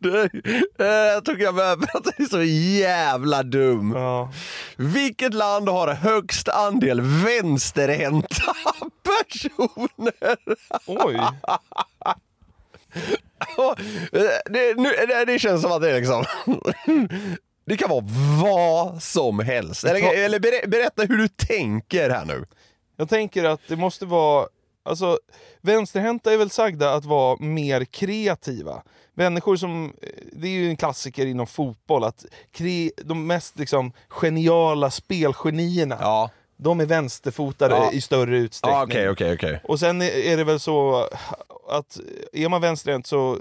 Det- 0.00 0.30
eh, 0.78 0.86
Jag 0.86 1.24
tycker 1.24 1.42
jag 1.44 1.54
behöver 1.54 1.96
att 1.96 2.04
det 2.04 2.22
är 2.22 2.28
så 2.28 2.42
jävla 2.82 3.42
dum. 3.42 3.92
Ja. 3.96 4.32
Vilket 4.76 5.34
land 5.34 5.68
har 5.68 5.88
högst 5.94 6.48
andel 6.48 7.00
vänsterhänta 7.00 8.44
personer? 9.02 10.36
Oj. 10.86 11.20
Det, 14.50 14.76
nu, 14.76 14.90
det, 15.08 15.24
det 15.24 15.38
känns 15.38 15.62
som 15.62 15.72
att 15.72 15.82
det 15.82 15.90
är 15.90 15.94
liksom... 15.94 16.24
Det 17.66 17.76
kan 17.76 17.90
vara 17.90 18.04
vad 18.42 19.02
som 19.02 19.38
helst. 19.38 19.84
Eller, 19.84 20.24
eller 20.24 20.38
ber, 20.40 20.66
berätta 20.66 21.02
hur 21.02 21.16
du 21.18 21.28
tänker 21.28 22.10
här 22.10 22.24
nu. 22.24 22.44
Jag 22.96 23.08
tänker 23.08 23.44
att 23.44 23.60
det 23.68 23.76
måste 23.76 24.06
vara... 24.06 24.46
Alltså, 24.86 25.18
vänsterhänta 25.60 26.32
är 26.32 26.36
väl 26.36 26.50
sagda 26.50 26.92
att 26.94 27.04
vara 27.04 27.36
mer 27.40 27.84
kreativa. 27.84 28.82
Människor 29.14 29.56
som... 29.56 29.92
Det 30.32 30.46
är 30.48 30.52
ju 30.52 30.68
en 30.70 30.76
klassiker 30.76 31.26
inom 31.26 31.46
fotboll 31.46 32.04
att 32.04 32.24
kre, 32.52 32.90
de 33.04 33.26
mest 33.26 33.58
liksom, 33.58 33.92
geniala 34.08 34.90
spelgenierna, 34.90 35.98
Ja, 36.00 36.30
de 36.56 36.80
är 36.80 36.86
vänsterfotade 36.86 37.74
Ja. 37.74 37.92
i 37.92 38.00
större 38.00 38.36
utsträckning. 38.38 38.78
ja 38.78 38.84
okej, 38.84 39.08
okej, 39.10 39.32
okej. 39.34 39.60
Och 39.64 39.80
sen 39.80 40.02
är- 40.02 40.36
det 40.36 40.44
väl 40.44 40.60
så 40.60 41.08
att 41.68 41.98
är 42.32 42.48
man 42.48 42.60
vänsterhänt 42.60 43.06
så 43.06 43.38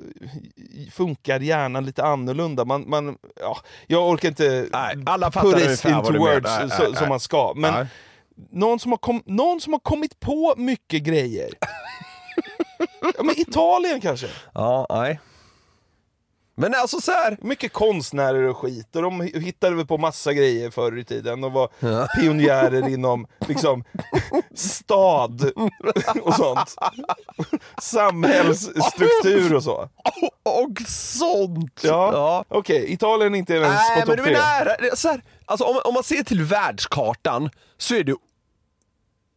funkar 0.91 1.39
hjärnan 1.39 1.86
lite 1.86 2.03
annorlunda. 2.03 2.65
Man, 2.65 2.89
man, 2.89 3.17
ja, 3.41 3.58
jag 3.88 4.10
orkar 4.10 4.29
inte 4.29 4.67
Nej, 4.71 4.95
alla 5.05 5.31
put 5.31 5.58
it 5.58 5.86
into 5.86 6.12
words 6.13 6.49
Nej, 6.60 6.67
nej, 6.79 6.95
som 6.95 7.10
man 7.10 7.19
ska. 7.19 7.53
Men. 7.55 7.88
Någon 8.51 8.79
som, 8.79 8.91
har 8.91 8.97
kom, 8.97 9.23
någon 9.25 9.61
som 9.61 9.73
har 9.73 9.79
kommit 9.79 10.19
på 10.19 10.53
mycket 10.57 11.03
grejer. 11.03 11.49
ja, 13.17 13.23
men 13.23 13.39
Italien 13.39 14.01
kanske? 14.01 14.27
Ja, 14.53 14.85
nej. 14.89 15.19
Men 16.57 16.73
alltså 16.75 17.01
så 17.01 17.11
här. 17.11 17.37
Mycket 17.41 17.73
konstnärer 17.73 18.43
och 18.43 18.57
skit. 18.57 18.95
Och 18.95 19.01
de 19.01 19.21
hittade 19.21 19.75
väl 19.75 19.85
på 19.85 19.97
massa 19.97 20.33
grejer 20.33 20.69
förr 20.69 20.97
i 20.97 21.03
tiden 21.03 21.43
och 21.43 21.51
var 21.51 21.69
pionjärer 22.21 22.89
inom 22.89 23.27
liksom, 23.47 23.83
stad 24.55 25.51
och 26.23 26.33
sånt. 26.35 26.75
Samhällsstruktur 27.81 29.53
och 29.55 29.63
så. 29.63 29.89
Och 30.43 30.81
sånt! 30.87 31.81
Ja. 31.83 32.45
Okej, 32.47 32.93
Italien 32.93 33.35
är 33.35 33.39
inte 33.39 33.53
ens 33.53 33.67
Nej, 33.67 34.01
på 34.01 34.07
men 34.09 34.17
topp 34.17 34.25
du 34.25 34.31
är 34.31 34.35
tre. 34.35 34.43
nära. 34.43 34.75
Det 34.79 34.87
är 34.87 34.95
Så 34.95 35.07
här, 35.07 35.21
alltså, 35.45 35.65
om, 35.65 35.81
om 35.86 35.93
man 35.93 36.03
ser 36.03 36.23
till 36.23 36.43
världskartan 36.43 37.49
så 37.77 37.95
är 37.95 38.03
du 38.03 38.15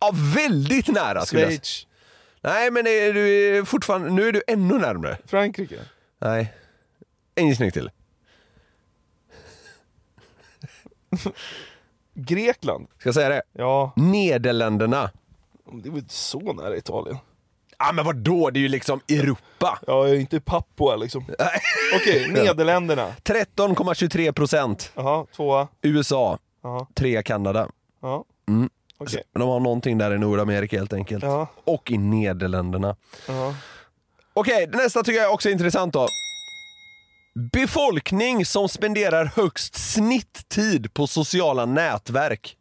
ja, 0.01 0.11
väldigt 0.15 0.89
nära. 0.89 1.27
skulle 1.27 1.43
jag 1.43 1.51
säga. 1.51 1.61
Schweiz, 1.61 1.87
Nej, 2.41 2.71
men 2.71 2.87
är 2.87 3.13
du 3.13 3.65
fortfarande, 3.65 4.11
nu 4.11 4.29
är 4.29 4.33
du 4.33 4.43
ännu 4.47 4.79
närmare. 4.79 5.19
Frankrike. 5.27 5.79
Nej. 6.19 6.55
En 7.35 7.49
gissning 7.49 7.71
till. 7.73 7.91
Grekland. 12.15 12.87
Ska 12.99 13.09
jag 13.09 13.15
säga 13.15 13.29
det? 13.29 13.43
Ja, 13.53 13.93
Nederländerna. 13.97 15.11
det 15.73 15.89
väl 15.91 15.99
inte 15.99 16.15
så 16.15 16.53
nära 16.53 16.77
Italien. 16.77 17.17
Ja 17.79 17.93
men 17.93 18.05
vadå, 18.05 18.51
det 18.51 18.59
är 18.59 18.63
ju 18.63 18.69
liksom 18.69 19.01
Europa. 19.09 19.79
Ja, 19.87 20.07
jag 20.07 20.11
är 20.11 20.21
inte 20.21 20.41
Papua 20.41 20.97
liksom. 20.97 21.25
Okej, 21.95 22.29
Nederländerna. 22.33 23.13
13,23 23.25 24.33
procent. 24.33 24.93
Jaha, 24.95 25.27
tvåa. 25.37 25.69
USA. 25.83 26.39
Jaha, 26.63 26.87
Tre 26.95 27.23
Kanada. 27.23 27.69
ja. 28.03 28.25
Mm. 28.49 28.71
Okej. 29.01 29.23
De 29.35 29.49
har 29.49 29.61
någonting 29.61 29.99
där 29.99 30.15
i 30.15 30.19
Nordamerika 30.19 30.79
helt 30.79 30.93
enkelt. 30.93 31.25
Ja. 31.25 31.47
Och 31.65 31.91
i 31.91 31.99
Nederländerna. 31.99 32.97
Ja. 33.29 33.55
Okej, 34.35 34.67
nästa 34.73 35.03
tycker 35.03 35.21
jag 35.21 35.33
också 35.35 35.49
är 35.49 35.53
intressant 35.53 35.95
då. 35.95 36.07
Befolkning 37.53 38.45
som 38.47 38.69
spenderar 38.69 39.25
högst 39.37 39.93
snitttid 39.93 40.95
på 40.95 41.07
sociala 41.07 41.67
nätverk. 41.67 42.57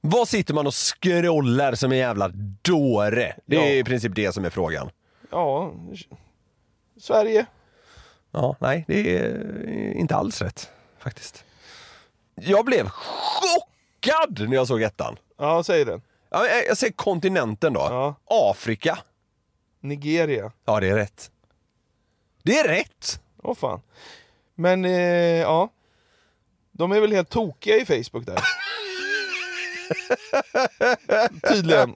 Vad 0.00 0.28
sitter 0.28 0.54
man 0.54 0.66
och 0.66 0.74
scrollar 0.74 1.74
som 1.74 1.92
en 1.92 1.98
jävla 1.98 2.28
dåre? 2.62 3.36
Det 3.46 3.56
är 3.56 3.60
Ja. 3.60 3.68
i 3.68 3.84
princip 3.84 4.14
det 4.14 4.32
som 4.32 4.44
är 4.44 4.50
frågan. 4.50 4.90
ja. 5.30 5.72
Sverige. 7.00 7.46
Ja, 8.32 8.56
nej, 8.60 8.84
det 8.88 9.18
är 9.18 9.92
inte 9.94 10.16
alls 10.16 10.42
rätt 10.42 10.70
faktiskt. 10.98 11.44
Jag 12.34 12.64
blev 12.64 12.88
chockad 12.88 14.48
när 14.48 14.54
jag 14.56 14.66
såg 14.66 14.82
ettan. 14.82 15.16
Ja, 15.38 15.62
säg 15.62 15.84
den. 15.84 16.02
Ja, 16.30 16.46
jag- 16.46 16.76
säger 16.78 16.92
kontinenten 16.92 17.72
då. 17.72 17.80
Ja. 17.80 18.14
Afrika. 18.50 18.98
Nigeria. 19.80 20.52
Ja, 20.64 20.80
det 20.80 20.88
är 20.88 20.94
rätt. 20.94 21.30
Det 22.42 22.58
är 22.58 22.68
rätt! 22.68 23.20
Åh 23.42 23.54
fan. 23.54 23.80
Men, 24.54 24.84
eh, 24.84 24.92
ja. 25.40 25.68
De 26.72 26.92
är 26.92 27.00
väl 27.00 27.12
helt 27.12 27.30
tokiga 27.30 27.76
i 27.76 27.84
Facebook 27.86 28.26
där. 28.26 28.38
Tydligen. 31.48 31.94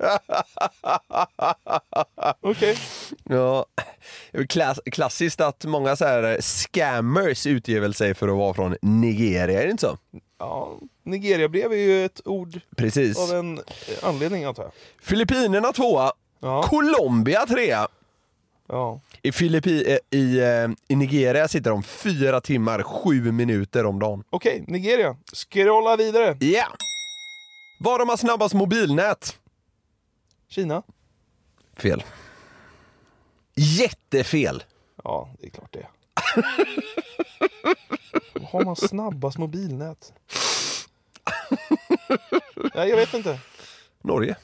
Okej. 2.40 2.78
Ja. 3.24 3.66
Är 4.32 4.38
väl 4.38 4.46
klass, 4.46 4.80
klassiskt 4.92 5.40
att 5.40 5.64
många 5.64 5.96
så 5.96 6.04
här 6.04 6.36
scammers 6.40 7.46
utger 7.46 7.80
väl 7.80 7.94
sig 7.94 8.14
för 8.14 8.28
att 8.28 8.36
vara 8.36 8.54
från 8.54 8.76
Nigeria, 8.82 9.60
är 9.62 9.64
det 9.64 9.70
inte 9.70 9.80
så? 9.80 9.98
Ja, 10.38 10.78
Nigeria-brev 11.04 11.72
är 11.72 11.76
ju 11.76 12.04
ett 12.04 12.20
ord 12.24 12.60
Precis. 12.76 13.18
av 13.18 13.38
en 13.38 13.58
eh, 13.58 13.64
anledning 14.02 14.44
antar 14.44 14.62
jag. 14.62 14.72
Filippinerna 15.02 15.72
tvåa, 15.72 16.12
Ja. 16.40 16.62
Colombia 16.62 17.46
trea. 17.46 17.88
Ja. 18.68 19.00
I, 19.22 19.32
Filippi, 19.32 19.92
eh, 19.92 20.18
i, 20.18 20.38
eh, 20.40 20.68
I 20.88 20.96
Nigeria 20.96 21.48
sitter 21.48 21.70
de 21.70 21.82
fyra 21.82 22.40
timmar, 22.40 22.82
sju 22.82 23.32
minuter 23.32 23.86
om 23.86 23.98
dagen. 23.98 24.24
Okej, 24.30 24.64
Nigeria. 24.66 25.16
Scrolla 25.32 25.96
vidare. 25.96 26.36
Ja! 26.40 26.66
Var 27.82 27.98
de 27.98 28.08
har 28.08 28.16
snabbast 28.16 28.54
mobilnät? 28.54 29.38
Kina. 30.48 30.82
Fel. 31.76 32.04
Jättefel. 33.54 34.62
Ja, 35.04 35.34
det 35.40 35.46
är 35.46 35.50
klart 35.50 35.72
det. 35.72 35.86
Har 38.52 38.64
man 38.64 38.76
snabbast 38.76 39.38
mobilnät? 39.38 40.12
Nej, 42.74 42.88
jag 42.88 42.96
vet 42.96 43.14
inte. 43.14 43.38
Norge. 44.02 44.36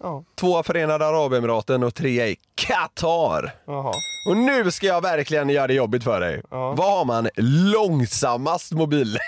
Ja. 0.00 0.24
tvåa 0.34 0.62
Förenade 0.62 1.06
Arabemiraten 1.06 1.82
och 1.82 1.94
trea 1.94 2.28
i 2.28 2.36
Qatar. 2.54 3.54
Jaha. 3.66 3.94
Och 4.28 4.36
nu 4.36 4.70
ska 4.70 4.86
jag 4.86 5.00
verkligen 5.00 5.48
göra 5.48 5.66
det 5.66 5.74
jobbigt 5.74 6.04
för 6.04 6.20
dig. 6.20 6.42
Ja. 6.50 6.72
Vad 6.72 6.98
har 6.98 7.04
man 7.04 7.28
långsammast 7.72 8.72
mobil? 8.72 9.18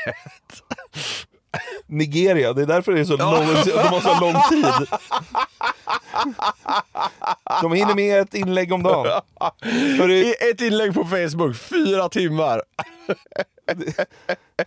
Nigeria, 1.87 2.53
det 2.53 2.63
är 2.63 2.67
därför 2.67 2.93
det 2.93 3.01
är 3.01 3.05
så 3.05 3.17
lång, 3.17 3.47
de 3.65 3.73
har 3.73 4.01
så 4.01 4.21
lång 4.21 4.35
tid. 4.49 4.89
De 7.63 7.73
hinner 7.73 7.95
med 7.95 8.21
ett 8.21 8.35
inlägg 8.35 8.73
om 8.73 8.83
dagen. 8.83 9.23
Hörru, 9.99 10.35
ett 10.51 10.61
inlägg 10.61 10.95
på 10.95 11.05
Facebook, 11.05 11.57
fyra 11.57 12.09
timmar. 12.09 12.63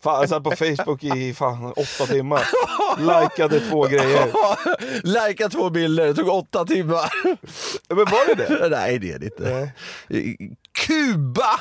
fan, 0.01 0.19
jag 0.19 0.29
satt 0.29 0.43
på 0.43 0.51
Facebook 0.51 1.03
i 1.03 1.33
fan, 1.33 1.73
åtta 1.75 2.05
timmar. 2.05 2.47
Likade 2.97 3.59
två 3.59 3.87
grejer. 3.87 4.31
Lajka 5.07 5.49
två 5.49 5.69
bilder, 5.69 6.07
det 6.07 6.13
tog 6.13 6.27
åtta 6.27 6.65
timmar. 6.65 7.09
Men 7.89 7.97
var 7.97 8.35
det 8.35 8.47
det? 8.47 8.69
Nej 8.69 8.99
det 8.99 9.11
är 9.11 9.19
det 9.19 9.25
inte. 9.25 9.71
Kuba! 10.87 11.59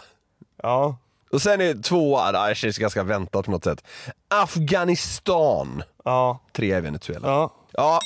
Ja. 0.63 0.99
Och 1.31 1.43
sen 1.43 1.61
är 1.61 1.83
tvåa, 1.83 2.49
det 2.49 2.55
känns 2.55 2.79
ganska 2.79 3.03
väntat 3.03 3.45
på 3.45 3.51
något 3.51 3.65
sätt. 3.65 3.85
Afghanistan. 4.29 5.83
Ja. 6.05 6.39
Tre 6.53 6.73
är 6.73 6.81
Venezuela. 6.81 7.29
Ja. 7.29 7.55
Ja. 7.73 8.01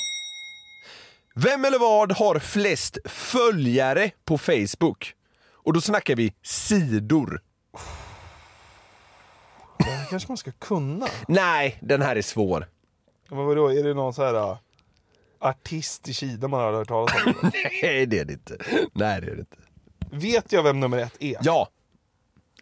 Vem 1.35 1.65
eller 1.65 1.79
vad 1.79 2.11
har 2.11 2.39
flest 2.39 2.97
följare 3.05 4.11
på 4.25 4.37
Facebook? 4.37 5.13
Och 5.51 5.73
då 5.73 5.81
snackar 5.81 6.15
vi 6.15 6.33
sidor. 6.43 7.41
Det 9.77 9.83
här 9.83 10.05
kanske 10.09 10.27
man 10.27 10.37
ska 10.37 10.51
kunna. 10.51 11.07
Nej, 11.27 11.77
den 11.81 12.01
här 12.01 12.15
är 12.15 12.21
svår. 12.21 12.67
Men 13.29 13.45
vadå, 13.45 13.71
är 13.71 13.83
det 13.83 13.93
någon 13.93 14.13
så 14.13 14.23
här 14.23 14.33
uh, 14.33 14.57
artist 15.39 16.09
i 16.09 16.13
Kina 16.13 16.47
man 16.47 16.59
har 16.59 16.73
hört 16.73 16.87
talas 16.87 17.25
om? 17.25 17.33
Nej, 17.81 18.05
det 18.05 18.19
är 18.19 18.25
det 18.25 18.33
inte. 18.33 18.57
Nej, 18.93 19.21
det 19.21 19.27
är 19.31 19.35
det 19.35 19.39
inte. 19.39 19.57
Vet 20.11 20.51
jag 20.51 20.63
vem 20.63 20.79
nummer 20.79 20.97
ett 20.97 21.15
är? 21.19 21.37
Ja. 21.41 21.69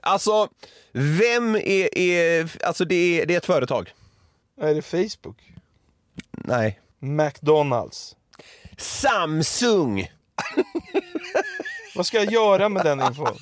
Alltså, 0.05 0.49
vem 0.91 1.55
är... 1.55 1.97
är 1.97 2.51
alltså 2.63 2.85
det 2.85 3.21
är, 3.21 3.25
det 3.25 3.33
är 3.33 3.37
ett 3.37 3.45
företag. 3.45 3.93
Är 4.61 4.75
det 4.75 4.81
Facebook? 4.81 5.37
Nej. 6.31 6.79
McDonalds? 6.99 8.15
Samsung! 8.77 10.11
Vad 11.95 12.05
ska 12.05 12.17
jag 12.17 12.31
göra 12.31 12.69
med 12.69 12.83
den 12.85 13.01
infon? 13.01 13.37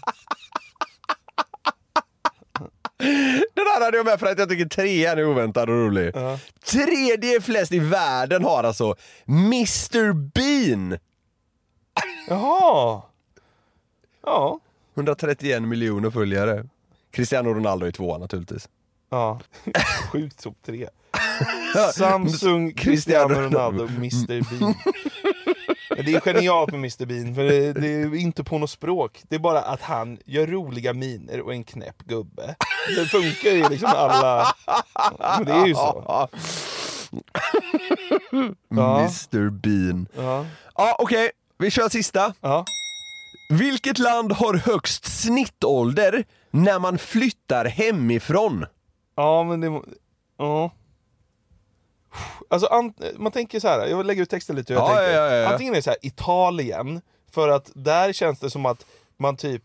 Den 3.54 3.68
här 3.68 3.82
hade 3.82 3.98
jag 3.98 4.06
med 4.06 4.20
för 4.20 4.28
att 4.28 4.40
jag 4.40 4.50
tycker 4.50 4.66
trean 4.66 5.20
är 5.20 5.26
oväntad 5.26 5.70
och 5.70 5.76
rolig. 5.76 6.12
Ja. 6.16 6.40
Tredje 6.64 7.42
flest 7.42 7.72
i 7.72 7.80
världen 7.80 8.44
har 8.44 8.64
alltså 8.64 8.96
Mr 9.28 10.14
Bean. 10.14 10.98
Jaha! 12.28 13.02
Ja. 14.24 14.60
131 14.96 15.62
miljoner 15.64 16.10
följare. 16.10 16.66
Cristiano 17.12 17.54
Ronaldo 17.54 17.86
är 17.86 17.92
tvåa 17.92 18.18
naturligtvis. 18.18 18.70
Ja. 19.10 19.40
Sjukt 20.12 20.44
topp 20.44 20.58
tre. 20.66 20.90
Samsung, 21.94 22.74
Cristiano 22.74 23.34
Ronaldo, 23.34 23.88
Mr 23.88 24.60
Bean. 24.60 24.76
Men 25.96 26.06
Det 26.06 26.14
är 26.14 26.20
genialt 26.20 26.72
med 26.72 26.80
Mr 26.80 27.06
Bean, 27.06 27.36
för 27.36 27.44
det, 27.44 27.74
det 27.74 27.88
är 27.88 28.16
inte 28.16 28.44
på 28.44 28.58
något 28.58 28.70
språk. 28.70 29.22
Det 29.30 29.36
är 29.36 29.40
bara 29.40 29.62
att 29.62 29.82
han 29.82 30.18
gör 30.26 30.48
roliga 30.48 30.94
miner 30.94 31.42
och 31.42 31.54
en 31.54 31.64
knäpp 31.64 32.04
gubbe. 32.04 32.56
Det 32.96 33.06
funkar 33.06 33.50
ju 33.50 33.70
liksom 33.70 33.90
alla... 33.96 34.56
Men 35.38 35.46
det 35.46 35.52
är 35.52 35.68
ju 35.68 35.76
så. 35.76 36.30
Mr 38.72 39.50
Bean. 39.50 40.08
Ja. 40.16 40.46
Ja, 40.76 40.96
okej. 41.00 41.32
Vi 41.58 41.72
kör 41.72 41.90
sista. 41.90 42.34
Ja. 42.42 42.66
Vilket 43.52 44.00
land 44.00 44.32
har 44.32 44.54
högst 44.54 45.06
snittålder 45.06 46.24
när 46.52 46.80
man 46.80 46.98
flyttar 46.98 47.66
hemifrån? 47.66 48.66
Ja, 49.16 49.44
men 49.44 49.62
det... 49.62 49.82
Ja. 50.38 50.72
Alltså, 52.50 52.68
an, 52.68 52.94
man 53.18 53.32
tänker 53.32 53.60
så 53.60 53.68
här. 53.68 53.88
jag 53.88 54.06
lägger 54.06 54.24
ut 54.24 54.30
texten 54.30 54.56
lite 54.56 54.74
hur 54.74 54.80
jag 54.82 54.90
Ja, 54.90 54.96
tänker. 54.96 55.14
ja, 55.14 55.36
ja. 55.36 55.50
Antingen 55.50 55.74
är 55.74 55.78
det 55.78 55.82
så 55.84 55.90
här, 55.90 56.00
Italien, 56.02 57.02
för 57.32 57.50
att 57.50 57.72
där 57.76 58.14
känns 58.14 58.40
det 58.40 58.50
som 58.50 58.66
att 58.66 58.86
man 59.18 59.38
typ 59.38 59.64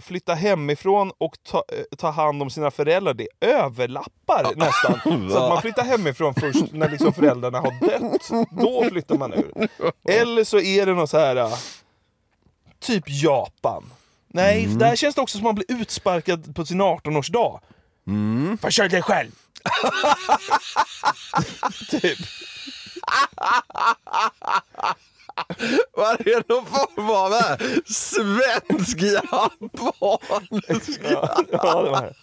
flyttar 0.00 0.34
hemifrån 0.34 1.12
och 1.18 1.34
ta, 1.42 1.64
eh, 1.72 1.96
tar 1.96 2.12
hand 2.12 2.42
om 2.42 2.50
sina 2.50 2.70
föräldrar, 2.70 3.14
det 3.14 3.28
överlappar 3.40 4.52
nästan. 4.56 5.00
Så 5.30 5.38
att 5.38 5.48
man 5.48 5.62
flyttar 5.62 5.84
hemifrån 5.84 6.34
först 6.34 6.72
när 6.72 6.88
liksom 6.88 7.12
föräldrarna 7.12 7.58
har 7.60 7.86
dött. 7.86 8.48
Då 8.50 8.84
flyttar 8.90 9.18
man 9.18 9.32
ur. 9.32 9.68
Eller 10.08 10.44
så 10.44 10.60
är 10.60 10.86
det 10.86 10.94
något 10.94 11.10
så 11.10 11.18
här 11.18 11.58
typ 12.80 13.04
Japan. 13.06 13.92
Nej, 14.28 14.64
Mm. 14.64 14.78
där 14.78 14.96
känns 14.96 15.14
det 15.14 15.20
också 15.20 15.38
som 15.38 15.46
att 15.46 15.56
man 15.56 15.64
blir 15.66 15.80
utsparkad 15.80 16.54
på 16.56 16.66
sin 16.66 16.80
18-årsdag. 16.82 17.60
Mm. 18.06 18.58
Försörj 18.58 18.88
dig 18.88 19.02
själv! 19.02 19.30
typ. 21.90 22.18
Vad 25.92 26.20
är 26.20 26.24
det 26.24 26.48
någon 26.48 26.66
form 26.66 27.10
av 27.10 27.32
svensk 27.86 29.02
japansk? 29.02 30.98
Ja, 31.02 31.42
ja, 31.52 31.82
det 31.82 31.90
var 31.90 32.02
det. 32.02 32.14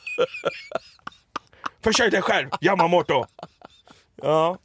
Försörj 1.84 2.10
dig 2.12 2.22
själv, 2.22 2.50
Yamamoto! 2.62 3.26
Ja. 4.22 4.58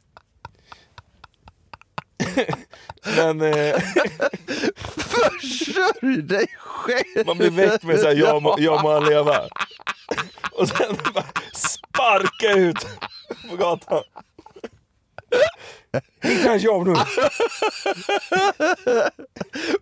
Men 3.17 3.41
eh, 3.41 3.75
Försörj 4.97 6.21
dig 6.21 6.47
själv! 6.57 7.25
man 7.27 7.37
blir 7.37 7.49
väckt 7.49 7.83
med 7.83 7.99
såhär, 7.99 8.15
jag, 8.15 8.41
må- 8.41 8.55
jag 8.59 8.83
må 8.83 8.99
leva. 8.99 9.47
Och 10.51 10.67
sen 10.67 10.97
bara 11.13 11.25
sparka 11.53 12.51
ut 12.53 12.87
på 13.49 13.55
gatan. 13.55 14.03
Inte 16.23 16.47
ens 16.47 16.63
jag 16.63 16.87
nu. 16.87 16.95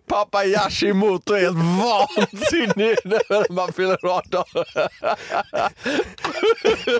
Pappa 0.08 0.44
Yashimoto 0.44 1.34
är 1.34 1.40
helt 1.40 1.56
vansinnig 1.56 2.96
när 3.04 3.52
man 3.52 3.72
fyller 3.72 4.06
18. 4.06 4.44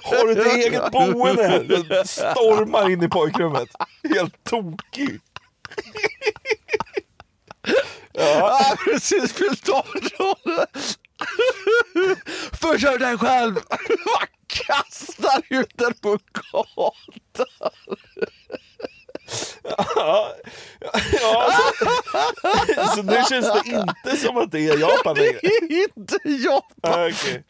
Har 0.03 0.26
du 0.26 0.33
ett 0.40 0.55
eget 0.66 0.90
boende? 0.92 2.05
Stormar 2.07 2.90
in 2.90 3.03
i 3.03 3.09
pojkrummet. 3.09 3.68
Helt 4.14 4.44
tokig. 4.44 5.20
Ja, 8.12 8.76
precis 8.85 9.33
fyllt 9.33 9.68
18. 9.68 9.87
Försörj 12.52 12.98
dig 12.98 13.18
själv! 13.18 13.54
Bara 14.04 14.26
kastar 14.46 15.42
ut 15.48 15.70
den 15.74 15.94
på 15.94 16.18
gatan. 16.33 16.92
Ja, 19.97 20.33
ja 21.12 21.53
så, 21.79 22.97
så 22.97 23.03
nu 23.03 23.23
känns 23.29 23.53
det 23.53 23.62
inte 23.71 24.16
som 24.27 24.37
att 24.37 24.53
det 24.53 24.61
är 24.61 24.79
Japan 24.79 25.16
längre. 25.16 25.40
Inte 25.69 26.19
Japan. 26.25 26.93
Ah, 26.93 27.09
okej. 27.09 27.45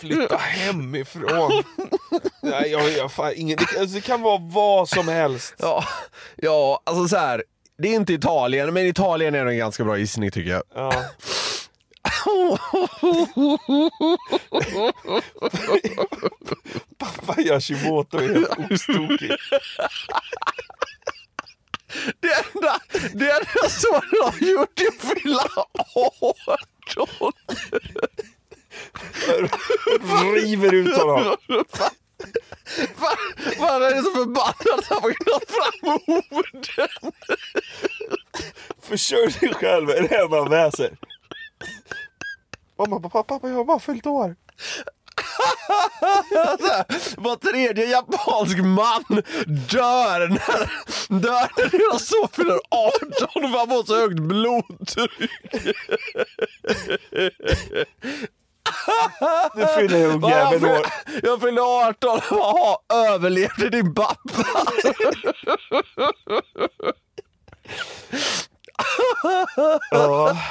Flytta 0.00 0.36
hemifrån. 0.36 1.62
Nej, 2.42 2.70
jag, 2.70 2.90
jag, 2.90 3.12
fan, 3.12 3.32
ingen, 3.36 3.58
det, 3.58 3.80
alltså, 3.80 3.94
det 3.94 4.00
kan 4.00 4.22
vara 4.22 4.38
vad 4.40 4.88
som 4.88 5.08
helst. 5.08 5.54
Ja, 5.58 5.84
ja, 6.36 6.82
alltså 6.86 7.08
så 7.08 7.16
här. 7.16 7.44
Det 7.82 7.88
är 7.88 7.94
inte 7.94 8.12
Italien, 8.12 8.74
men 8.74 8.86
Italien 8.86 9.34
är 9.34 9.46
en 9.46 9.58
ganska 9.58 9.84
bra 9.84 9.98
gissning 9.98 10.30
tycker 10.30 10.50
jag. 10.50 10.62
Ja. 10.74 10.92
Pappa 16.98 17.40
Yashimoto 17.40 18.18
är 18.18 18.34
helt 18.34 18.72
ostokig. 18.72 19.32
Det 22.20 22.28
enda, 22.54 22.80
det 23.14 23.30
enda 23.30 23.68
som 23.68 23.92
han 23.94 24.02
har 24.22 24.48
gjort 24.48 24.80
är 24.80 24.88
att 24.88 25.20
fylla 25.20 25.44
18. 26.86 27.32
River 30.34 30.74
ut 30.74 30.96
honom. 30.96 31.36
Fan, 31.68 31.90
fan, 32.96 33.82
han 33.82 33.82
är 33.82 34.02
så 34.02 34.10
förbannad 34.10 34.78
att 34.78 34.86
han 34.86 35.00
får 35.00 35.12
knappt 35.12 35.50
fram 35.50 35.98
orden. 36.06 37.12
Försörj 38.82 39.32
dig 39.40 39.54
själv 39.54 39.90
är 39.90 40.02
det 40.08 40.16
enda 40.16 40.36
han 40.38 40.50
väser. 40.50 40.96
Mamma, 42.80 43.00
pappa, 43.00 43.22
pappa, 43.22 43.48
jag 43.48 43.56
har 43.56 43.64
bara 43.64 43.78
fyllt 43.80 44.06
år. 44.06 44.36
Var 47.16 47.36
tredje 47.36 47.84
japansk 47.84 48.58
man 48.58 49.04
dör 49.70 50.28
när, 50.28 50.70
dör 51.20 51.48
när 51.56 51.70
deras 51.70 52.06
son 52.08 52.28
fyller 52.32 52.58
18 52.70 53.12
för 53.50 53.58
han 53.58 53.68
får 53.68 53.84
så 53.84 54.00
högt 54.00 54.20
blodtryck. 54.20 55.30
Nu 59.54 59.66
fyller 59.66 59.98
jag 59.98 60.18
Va, 60.18 60.30
jag, 60.30 60.52
jäveln 60.52 60.64
år. 60.76 60.86
fyller, 61.06 61.20
jag 61.22 61.40
fyllde 61.40 61.62
18, 61.62 62.20
jaha, 62.30 62.78
överlevde 63.08 63.70
din 63.70 63.94
pappa? 63.94 64.44
Ja, 69.90 70.36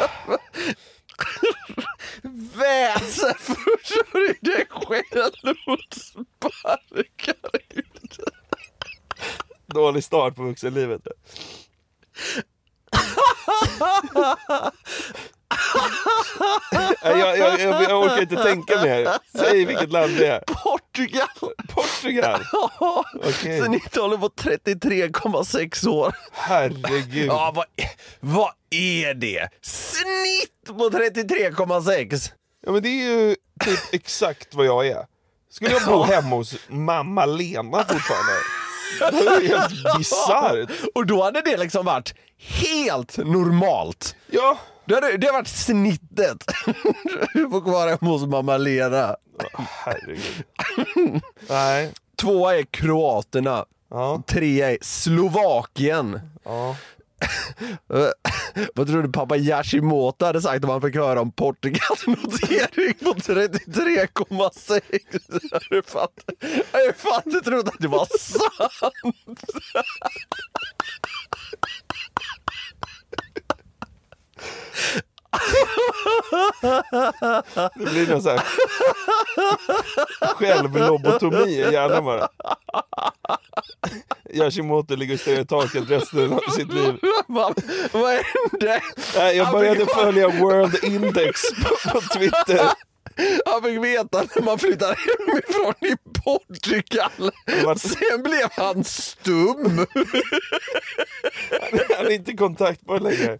Väser 2.53 3.33
försörjer 3.39 4.35
dig 4.41 4.65
självmordsbarkar 4.69 7.35
ut. 7.69 8.19
dålig 9.65 10.03
start 10.03 10.35
på 10.35 10.43
vuxenlivet. 10.43 11.01
Jag, 17.01 17.19
jag, 17.19 17.59
jag, 17.59 17.83
jag 17.83 18.03
orkar 18.03 18.21
inte 18.21 18.43
tänka 18.43 18.81
mer. 18.81 19.07
Säg 19.37 19.65
vilket 19.65 19.91
land 19.91 20.17
det 20.17 20.27
är. 20.27 20.39
Portugal! 20.39 21.27
Portugal? 21.69 22.41
Ja, 22.79 23.05
håller 24.01 24.17
på 24.17 24.29
33,6 24.29 25.87
år. 25.87 26.15
Herregud. 26.31 27.27
Ja, 27.27 27.51
vad, 27.55 27.65
vad 28.19 28.51
är 28.69 29.13
det? 29.13 29.49
Snitt 30.01 30.77
på 30.77 30.89
33,6! 30.89 32.31
Ja 32.65 32.71
men 32.71 32.83
det 32.83 32.89
är 32.89 33.09
ju 33.11 33.35
typ 33.65 33.79
exakt 33.93 34.53
vad 34.55 34.65
jag 34.65 34.87
är. 34.87 35.05
Skulle 35.51 35.71
jag 35.71 35.85
bo 35.85 36.03
hemma 36.03 36.35
hos 36.35 36.55
mamma 36.67 37.25
Lena 37.25 37.77
fortfarande? 37.83 38.31
Det 38.99 39.05
är 39.05 39.47
helt 39.47 39.97
bisarrt. 39.97 40.69
Och 40.95 41.05
då 41.05 41.23
hade 41.23 41.41
det 41.41 41.57
liksom 41.57 41.85
varit 41.85 42.13
helt 42.37 43.17
normalt. 43.17 44.15
Ja, 44.27 44.57
Det 44.85 44.93
hade, 44.95 45.17
det 45.17 45.27
hade 45.27 45.37
varit 45.37 45.47
snittet. 45.47 46.45
Du 47.33 47.49
får 47.49 47.61
vara 47.71 47.89
hemma 47.89 48.11
hos 48.11 48.25
mamma 48.25 48.57
Lena. 48.57 49.15
herregud. 49.67 50.43
Nej. 51.49 51.91
Tvåa 52.21 52.55
är 52.57 52.63
Kroaterna. 52.63 53.65
Ja, 53.89 54.23
Trea 54.27 54.71
är 54.71 54.77
Slovakien. 54.81 56.19
ja. 56.43 56.75
Vad 58.75 58.87
tror 58.87 59.03
du 59.03 59.11
pappa 59.11 59.37
Yashimoto 59.37 60.25
hade 60.25 60.41
sagt 60.41 60.63
om 60.63 60.69
han 60.69 60.81
fick 60.81 60.95
höra 60.95 61.21
om 61.21 61.31
Portugals 61.31 62.07
notering 62.07 62.93
på 62.93 63.13
33,6? 63.13 64.81
Jag 65.69 65.85
fattar, 65.85 66.35
jag 66.71 66.95
fan 66.95 67.21
inte 67.25 67.41
trott 67.41 67.67
att 67.67 67.79
det 67.79 67.87
var 67.87 68.07
sant. 68.19 69.43
Det 77.75 77.85
blir 77.91 78.07
någon 78.07 78.21
sån 78.21 78.31
här 78.31 78.43
självlobotomi 80.35 81.51
i 81.51 81.73
hjärnan 81.73 82.05
bara. 82.05 82.27
Yoshimoto 84.33 84.95
ligger 84.95 85.39
i 85.39 85.45
taket 85.45 85.89
resten 85.89 86.33
av 86.33 86.51
sitt 86.51 86.73
liv. 86.73 86.99
Vad, 87.27 87.63
vad 87.91 88.11
hände? 88.11 88.81
Jag 89.33 89.51
började 89.51 89.85
följa 89.85 90.27
World 90.27 90.83
Index 90.83 91.41
på, 91.63 91.89
på 91.91 92.01
Twitter. 92.01 92.61
Han 93.45 93.63
fick 93.63 93.83
veta 93.83 94.23
när 94.35 94.41
man 94.41 94.59
flyttar 94.59 94.95
hemifrån 94.95 95.73
i 95.81 95.95
Portugal. 96.23 97.31
Sen 97.77 98.23
blev 98.23 98.49
han 98.51 98.83
stum. 98.83 99.85
Han 101.97 102.05
är 102.05 102.11
inte 102.11 102.33
kontaktbar 102.33 102.99
längre. 102.99 103.39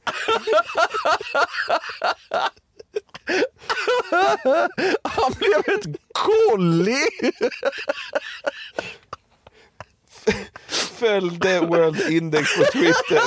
Han 5.04 5.34
blev 5.40 5.78
ett 5.78 5.86
kolli. 6.14 7.04
Följde 11.00 11.60
World 11.60 12.02
Index 12.10 12.58
på 12.58 12.64
Twitter 12.64 13.22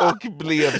och 0.02 0.32
blev... 0.38 0.72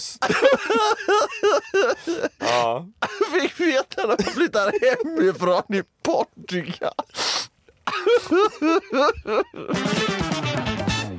Ja. 2.39 2.87
Fick 3.33 3.61
veta 3.61 4.01
när 4.03 4.07
man 4.07 4.17
flyttar 4.35 4.73
hemifrån 4.81 5.63
i 5.75 5.83
Portugal. 6.03 6.93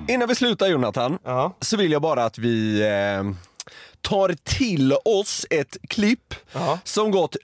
Innan 0.07 0.27
vi 0.27 0.35
slutar 0.35 0.67
Jonathan, 0.67 1.17
Ja. 1.23 1.55
så 1.61 1.77
vill 1.77 1.91
jag 1.91 2.01
bara 2.01 2.23
att 2.25 2.37
vi 2.37 2.81
eh, 2.81 3.23
tar 4.01 4.35
till 4.43 4.93
oss 5.05 5.45
ett 5.49 5.77
klipp 5.89 6.33
Ja. 6.53 6.79
som 6.83 7.11
gått 7.11 7.35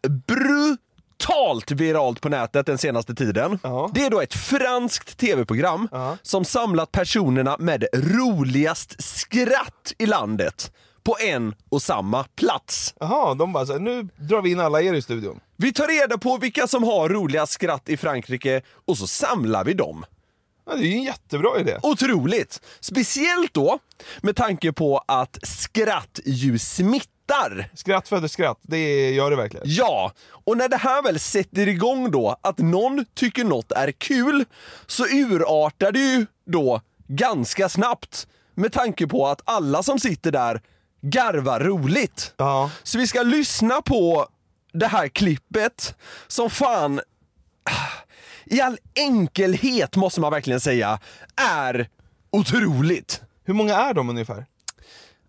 brutalt 1.27 1.71
viralt 1.71 2.21
på 2.21 2.29
nätet 2.29 2.65
den 2.65 2.77
senaste 2.77 3.15
tiden. 3.15 3.59
Ja. 3.63 3.89
Det 3.93 4.05
är 4.05 4.09
då 4.09 4.21
ett 4.21 4.33
franskt 4.33 5.17
tv-program 5.17 5.87
Ja. 5.91 6.17
som 6.21 6.45
samlat 6.45 6.91
personerna 6.91 7.57
med 7.59 7.85
roligast 7.93 9.03
skratt 9.03 9.93
i 9.97 10.05
landet 10.05 10.71
på 11.03 11.15
en 11.19 11.55
och 11.69 11.81
samma 11.81 12.23
plats. 12.23 12.93
Jaha, 12.99 13.33
de 13.33 13.53
bara 13.53 13.65
så 13.65 13.77
nu 13.77 14.07
drar 14.15 14.41
vi 14.41 14.51
in 14.51 14.59
alla 14.59 14.81
er 14.81 14.93
i 14.93 15.01
studion. 15.01 15.39
Vi 15.57 15.73
tar 15.73 15.87
reda 15.87 16.17
på 16.17 16.37
vilka 16.37 16.67
som 16.67 16.83
har 16.83 17.09
roliga 17.09 17.45
skratt 17.47 17.89
i 17.89 17.97
Frankrike 17.97 18.61
och 18.87 18.97
så 18.97 19.07
samlar 19.07 19.63
vi 19.63 19.73
dem. 19.73 20.05
Ja, 20.69 20.75
det 20.75 20.81
är 20.83 20.87
ju 20.87 20.93
en 20.95 21.03
jättebra 21.03 21.59
idé. 21.59 21.77
Otroligt! 21.83 22.61
Speciellt 22.79 23.53
då 23.53 23.79
med 24.21 24.35
tanke 24.35 24.73
på 24.73 25.03
att 25.07 25.37
skratt 25.43 26.19
ju 26.25 26.59
smittar. 26.59 27.12
Skratt 27.73 28.07
föder 28.07 28.27
skratt, 28.27 28.59
det 28.61 29.11
gör 29.11 29.29
det 29.29 29.35
verkligen. 29.35 29.65
Ja, 29.69 30.11
och 30.29 30.57
när 30.57 30.69
det 30.69 30.77
här 30.77 31.03
väl 31.03 31.19
sätter 31.19 31.67
igång 31.67 32.11
då, 32.11 32.37
att 32.41 32.57
någon 32.57 33.05
tycker 33.13 33.43
något 33.43 33.71
är 33.71 33.91
kul, 33.91 34.45
så 34.87 35.05
urartar 35.05 35.91
det 35.91 35.99
ju 35.99 36.25
då 36.45 36.81
ganska 37.07 37.69
snabbt. 37.69 38.27
Med 38.55 38.73
tanke 38.73 39.07
på 39.07 39.27
att 39.27 39.41
alla 39.45 39.83
som 39.83 39.99
sitter 39.99 40.31
där 40.31 40.61
garvar 41.01 41.59
roligt. 41.59 42.33
Ja. 42.37 42.71
Så 42.83 42.97
vi 42.97 43.07
ska 43.07 43.23
lyssna 43.23 43.81
på 43.81 44.27
det 44.73 44.87
här 44.87 45.07
klippet 45.07 45.95
som 46.27 46.49
fan, 46.49 47.01
i 48.45 48.61
all 48.61 48.77
enkelhet 48.95 49.95
måste 49.95 50.21
man 50.21 50.31
verkligen 50.31 50.59
säga, 50.59 50.99
är 51.35 51.89
otroligt. 52.31 53.21
Hur 53.43 53.53
många 53.53 53.75
är 53.75 53.93
de 53.93 54.09
ungefär? 54.09 54.45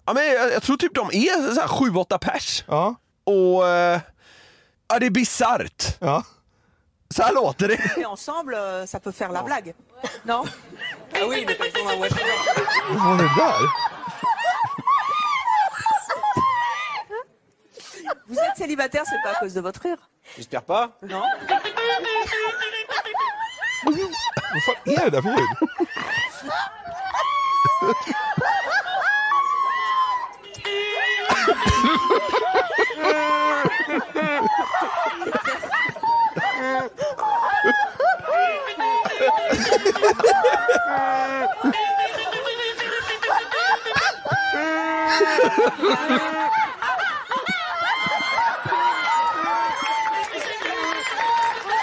Ja, 0.06 0.12
men 0.14 0.26
jag, 0.26 0.52
jag 0.52 0.62
tror 0.62 0.76
typ 0.76 0.94
de 0.94 1.06
är 1.12 1.54
så 1.54 1.60
här 1.60 1.68
7-8 1.68 2.18
pers. 2.18 2.64
Ja. 2.68 2.94
Och 3.24 3.68
eh, 3.68 4.00
ja, 4.88 4.98
det 4.98 5.06
är 5.06 5.10
bisarrt. 5.10 5.84
Ja. 6.00 6.24
Så 7.14 7.22
här 7.22 7.32
låter 7.32 7.68
det. 7.68 7.74
Et 7.74 8.06
ensemble, 8.06 8.54
euh, 8.56 8.86
ça 8.86 9.00
peut 9.00 9.12
faire 9.12 9.32
la 9.32 9.42
blague. 9.42 9.74
Non? 10.22 10.44
Ah 11.12 11.26
oui, 11.28 11.44
mais 11.46 11.54
pas 11.54 11.64
dans 11.74 11.90
la 11.90 11.96
voiture. 11.96 12.26
Vad 12.88 13.02
var 13.02 13.16
det 13.16 13.30
där? 13.36 13.70
Vous 18.26 18.38
êtes 18.38 18.56
célibataire, 18.56 19.04
c'est 19.06 19.22
pas 19.22 19.30
à 19.36 19.40
cause 19.40 19.54
de 19.54 19.60
votre 19.60 19.80
rire 19.82 19.98
J'espère 20.36 20.62
pas. 20.62 20.90
Non? 21.02 21.22
Vad 23.84 24.62
fan 24.66 24.76
är 24.84 25.04
det 25.04 25.10
där 25.10 25.22
för 25.22 25.28
ljud? 25.28 25.38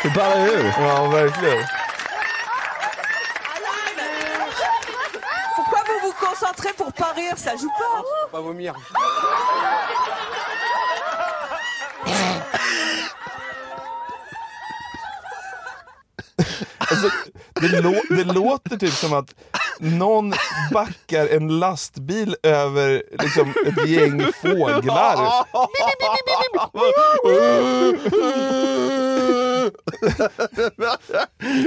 Det 0.04 0.10
ballar 0.16 0.48
ur. 0.48 0.66
Ja, 0.66 1.08
verkligen. 1.08 1.66
Pourquoi 5.56 5.80
vous 5.88 6.08
vous 6.08 6.14
concentrez 6.26 6.74
pour 6.74 6.92
pas 6.92 7.12
rire? 7.16 7.38
Ça 7.38 7.56
joue 7.56 7.70
pas 7.78 8.04
Pas 8.32 8.42
vomir. 8.42 8.74
Alltså, 17.04 17.20
det, 17.54 17.82
lå 17.82 18.02
det 18.10 18.24
låter 18.24 18.78
typ 18.78 18.94
som 18.94 19.14
att 19.14 19.36
någon 19.80 20.34
backar 20.74 21.28
en 21.28 21.60
lastbil 21.60 22.36
över 22.44 23.04
liksom, 23.24 23.54
ett 23.68 23.90
gäng 23.90 24.32
fåglar. 24.42 25.18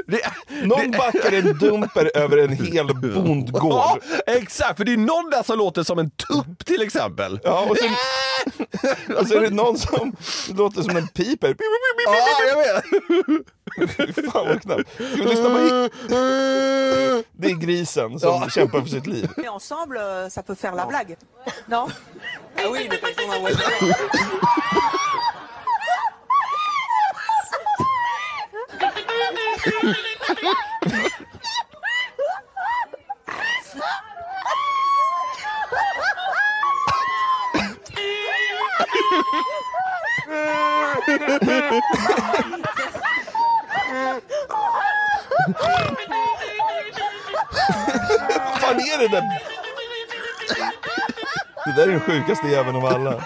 Det, 0.06 0.20
Någon 0.62 0.90
backar 0.90 1.32
en 1.32 1.58
dumper 1.58 2.10
över 2.16 2.38
en 2.38 2.52
hel 2.52 2.86
bondgård. 3.14 3.72
ja, 3.72 3.98
exakt, 4.26 4.76
för 4.76 4.84
det 4.84 4.92
är 4.92 4.96
någon 4.96 5.30
där 5.30 5.42
som 5.42 5.58
låter 5.58 5.82
som 5.82 5.98
en 5.98 6.10
tupp 6.10 6.66
till 6.66 6.82
exempel. 6.82 7.40
Ja, 7.44 7.66
och, 7.70 7.76
sen, 7.76 7.90
och 9.16 9.26
så 9.26 9.34
är 9.34 9.40
det 9.40 9.50
någon 9.50 9.78
som 9.78 10.16
låter 10.54 10.82
som 10.82 10.96
en 10.96 11.08
piper. 11.08 11.56
Ja, 12.06 12.28
jag 12.48 12.56
vet. 12.56 12.84
Fan 14.32 14.48
vad 14.48 14.62
knappt. 14.62 14.94
Ska 14.94 15.04
vi 15.04 15.24
lyssna 15.24 15.48
på 15.48 15.58
Det 17.32 17.48
är 17.50 17.60
grisen 17.60 18.20
som 18.20 18.50
kämpar 18.50 18.80
för 18.80 18.88
sitt 18.88 19.06
liv. 19.06 19.28
Ensemble, 19.48 20.30
ça 20.30 20.42
peut 20.42 20.58
faire 20.58 20.76
la 20.76 20.86
blague. 20.86 21.16
Non 21.66 21.90
Ah 22.56 22.68
oui, 22.70 22.88
mais 22.88 23.00
pas 23.00 23.10
Vad 48.38 48.60
fan 48.60 48.76
är 48.76 48.98
det 48.98 49.08
där? 49.08 49.22
Det 51.64 51.72
där 51.76 51.82
är 51.82 51.90
den 51.90 52.00
sjukaste 52.00 52.48
jäveln 52.48 52.76
av 52.76 52.86
alla. 52.86 53.24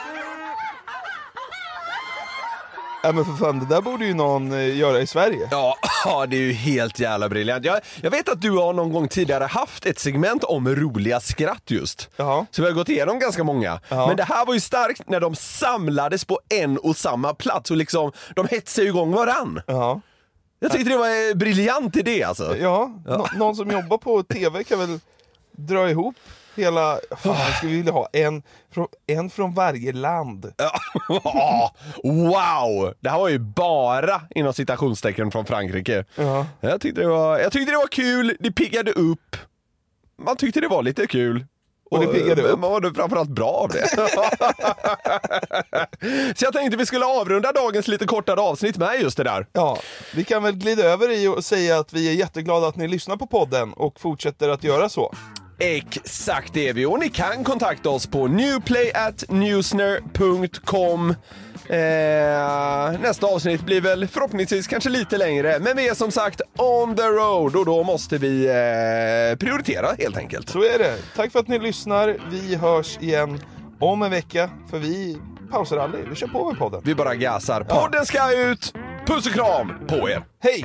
Ja 3.02 3.12
men 3.12 3.24
för 3.24 3.32
fan, 3.32 3.58
det 3.58 3.74
där 3.74 3.80
borde 3.80 4.04
ju 4.04 4.14
någon 4.14 4.52
eh, 4.52 4.76
göra 4.76 5.00
i 5.00 5.06
Sverige. 5.06 5.48
Ja, 5.50 5.76
ja, 6.04 6.26
det 6.26 6.36
är 6.36 6.40
ju 6.40 6.52
helt 6.52 6.98
jävla 7.00 7.28
briljant. 7.28 7.64
Jag, 7.64 7.80
jag 8.02 8.10
vet 8.10 8.28
att 8.28 8.40
du 8.40 8.50
har 8.50 8.72
någon 8.72 8.92
gång 8.92 9.08
tidigare 9.08 9.44
haft 9.44 9.86
ett 9.86 9.98
segment 9.98 10.44
om 10.44 10.68
roliga 10.68 11.20
skratt 11.20 11.62
just. 11.70 12.08
Ja. 12.16 12.46
Så 12.50 12.62
vi 12.62 12.68
har 12.68 12.74
gått 12.74 12.88
igenom 12.88 13.18
ganska 13.18 13.44
många. 13.44 13.80
Ja. 13.88 14.06
Men 14.06 14.16
det 14.16 14.22
här 14.24 14.46
var 14.46 14.54
ju 14.54 14.60
starkt 14.60 15.08
när 15.08 15.20
de 15.20 15.34
samlades 15.34 16.24
på 16.24 16.40
en 16.48 16.78
och 16.78 16.96
samma 16.96 17.34
plats 17.34 17.70
och 17.70 17.76
liksom, 17.76 18.12
de 18.34 18.48
hetsade 18.50 18.86
igång 18.86 19.12
varann. 19.12 19.60
Ja, 19.66 20.00
Jag 20.60 20.72
tyckte 20.72 20.90
det 20.90 20.96
var 20.98 21.30
en 21.30 21.38
briljant 21.38 21.96
idé 21.96 22.22
alltså. 22.24 22.56
ja. 22.56 22.90
Nå- 23.06 23.28
någon 23.36 23.56
som 23.56 23.70
jobbar 23.70 23.98
på 23.98 24.22
TV 24.22 24.64
kan 24.64 24.78
väl 24.78 25.00
dra 25.56 25.90
ihop 25.90 26.14
hela... 26.58 26.98
Fan, 27.16 27.36
jag 27.36 27.56
skulle 27.56 27.72
vilja 27.72 27.92
ha 27.92 28.08
en 28.12 28.42
från, 28.74 28.86
en 29.06 29.30
från 29.30 29.54
varje 29.54 29.92
land. 29.92 30.52
Wow! 32.04 32.94
Det 33.00 33.10
här 33.10 33.18
var 33.18 33.28
ju 33.28 33.38
bara 33.38 34.22
inom 34.34 34.52
citationstecken 34.52 35.30
från 35.30 35.46
Frankrike. 35.46 36.04
Ja. 36.14 36.46
Jag, 36.60 36.80
tyckte 36.80 37.00
det 37.00 37.08
var, 37.08 37.38
jag 37.38 37.52
tyckte 37.52 37.72
det 37.72 37.78
var 37.78 37.86
kul, 37.86 38.36
det 38.40 38.52
piggade 38.52 38.92
upp. 38.92 39.36
Man 40.22 40.36
tyckte 40.36 40.60
det 40.60 40.68
var 40.68 40.82
lite 40.82 41.06
kul. 41.06 41.44
Och 41.90 42.00
det 42.00 42.06
piggade 42.06 42.42
upp. 42.42 42.58
Man 42.58 42.70
mådde 42.70 42.94
framförallt 42.94 43.30
bra 43.30 43.50
av 43.50 43.68
det. 43.68 43.88
Så 46.36 46.44
jag 46.44 46.52
tänkte 46.52 46.76
vi 46.76 46.86
skulle 46.86 47.04
avrunda 47.04 47.52
dagens 47.52 47.88
lite 47.88 48.06
kortare 48.06 48.40
avsnitt 48.40 48.76
med 48.76 49.00
just 49.00 49.16
det 49.16 49.24
där. 49.24 49.46
Ja, 49.52 49.78
vi 50.14 50.24
kan 50.24 50.42
väl 50.42 50.56
glida 50.56 50.82
över 50.82 51.10
i 51.10 51.28
och 51.28 51.44
säga 51.44 51.78
att 51.78 51.92
vi 51.92 52.08
är 52.08 52.12
jätteglada 52.12 52.68
att 52.68 52.76
ni 52.76 52.88
lyssnar 52.88 53.16
på 53.16 53.26
podden 53.26 53.72
och 53.72 54.00
fortsätter 54.00 54.48
att 54.48 54.64
göra 54.64 54.88
så. 54.88 55.14
Exakt 55.58 56.54
det 56.54 56.68
är 56.68 56.72
vi 56.72 56.86
och 56.86 56.98
ni 56.98 57.08
kan 57.08 57.44
kontakta 57.44 57.90
oss 57.90 58.06
på 58.06 58.26
newplayatnewsner.com 58.26 61.10
eh, 61.68 63.00
Nästa 63.00 63.26
avsnitt 63.26 63.62
blir 63.62 63.80
väl 63.80 64.08
förhoppningsvis 64.08 64.66
kanske 64.66 64.90
lite 64.90 65.18
längre 65.18 65.58
men 65.60 65.76
vi 65.76 65.88
är 65.88 65.94
som 65.94 66.10
sagt 66.10 66.40
on 66.56 66.96
the 66.96 67.02
road 67.02 67.56
och 67.56 67.64
då 67.64 67.84
måste 67.84 68.18
vi 68.18 68.46
eh, 68.46 68.52
prioritera 69.38 69.88
helt 69.98 70.16
enkelt. 70.16 70.48
Så 70.48 70.58
är 70.58 70.78
det. 70.78 70.96
Tack 71.16 71.32
för 71.32 71.38
att 71.38 71.48
ni 71.48 71.58
lyssnar. 71.58 72.16
Vi 72.30 72.54
hörs 72.54 72.98
igen 73.00 73.40
om 73.80 74.02
en 74.02 74.10
vecka, 74.10 74.50
för 74.70 74.78
vi 74.78 75.18
pausar 75.50 75.76
aldrig. 75.76 76.08
Vi 76.08 76.14
kör 76.14 76.26
på 76.26 76.50
med 76.50 76.58
podden. 76.58 76.80
Vi 76.84 76.94
bara 76.94 77.14
gasar. 77.14 77.64
Podden 77.64 78.06
ska 78.06 78.32
ut! 78.32 78.74
Puss 79.06 79.26
och 79.26 79.32
kram 79.32 79.72
på 79.88 80.08
er! 80.08 80.22
Hej! 80.42 80.64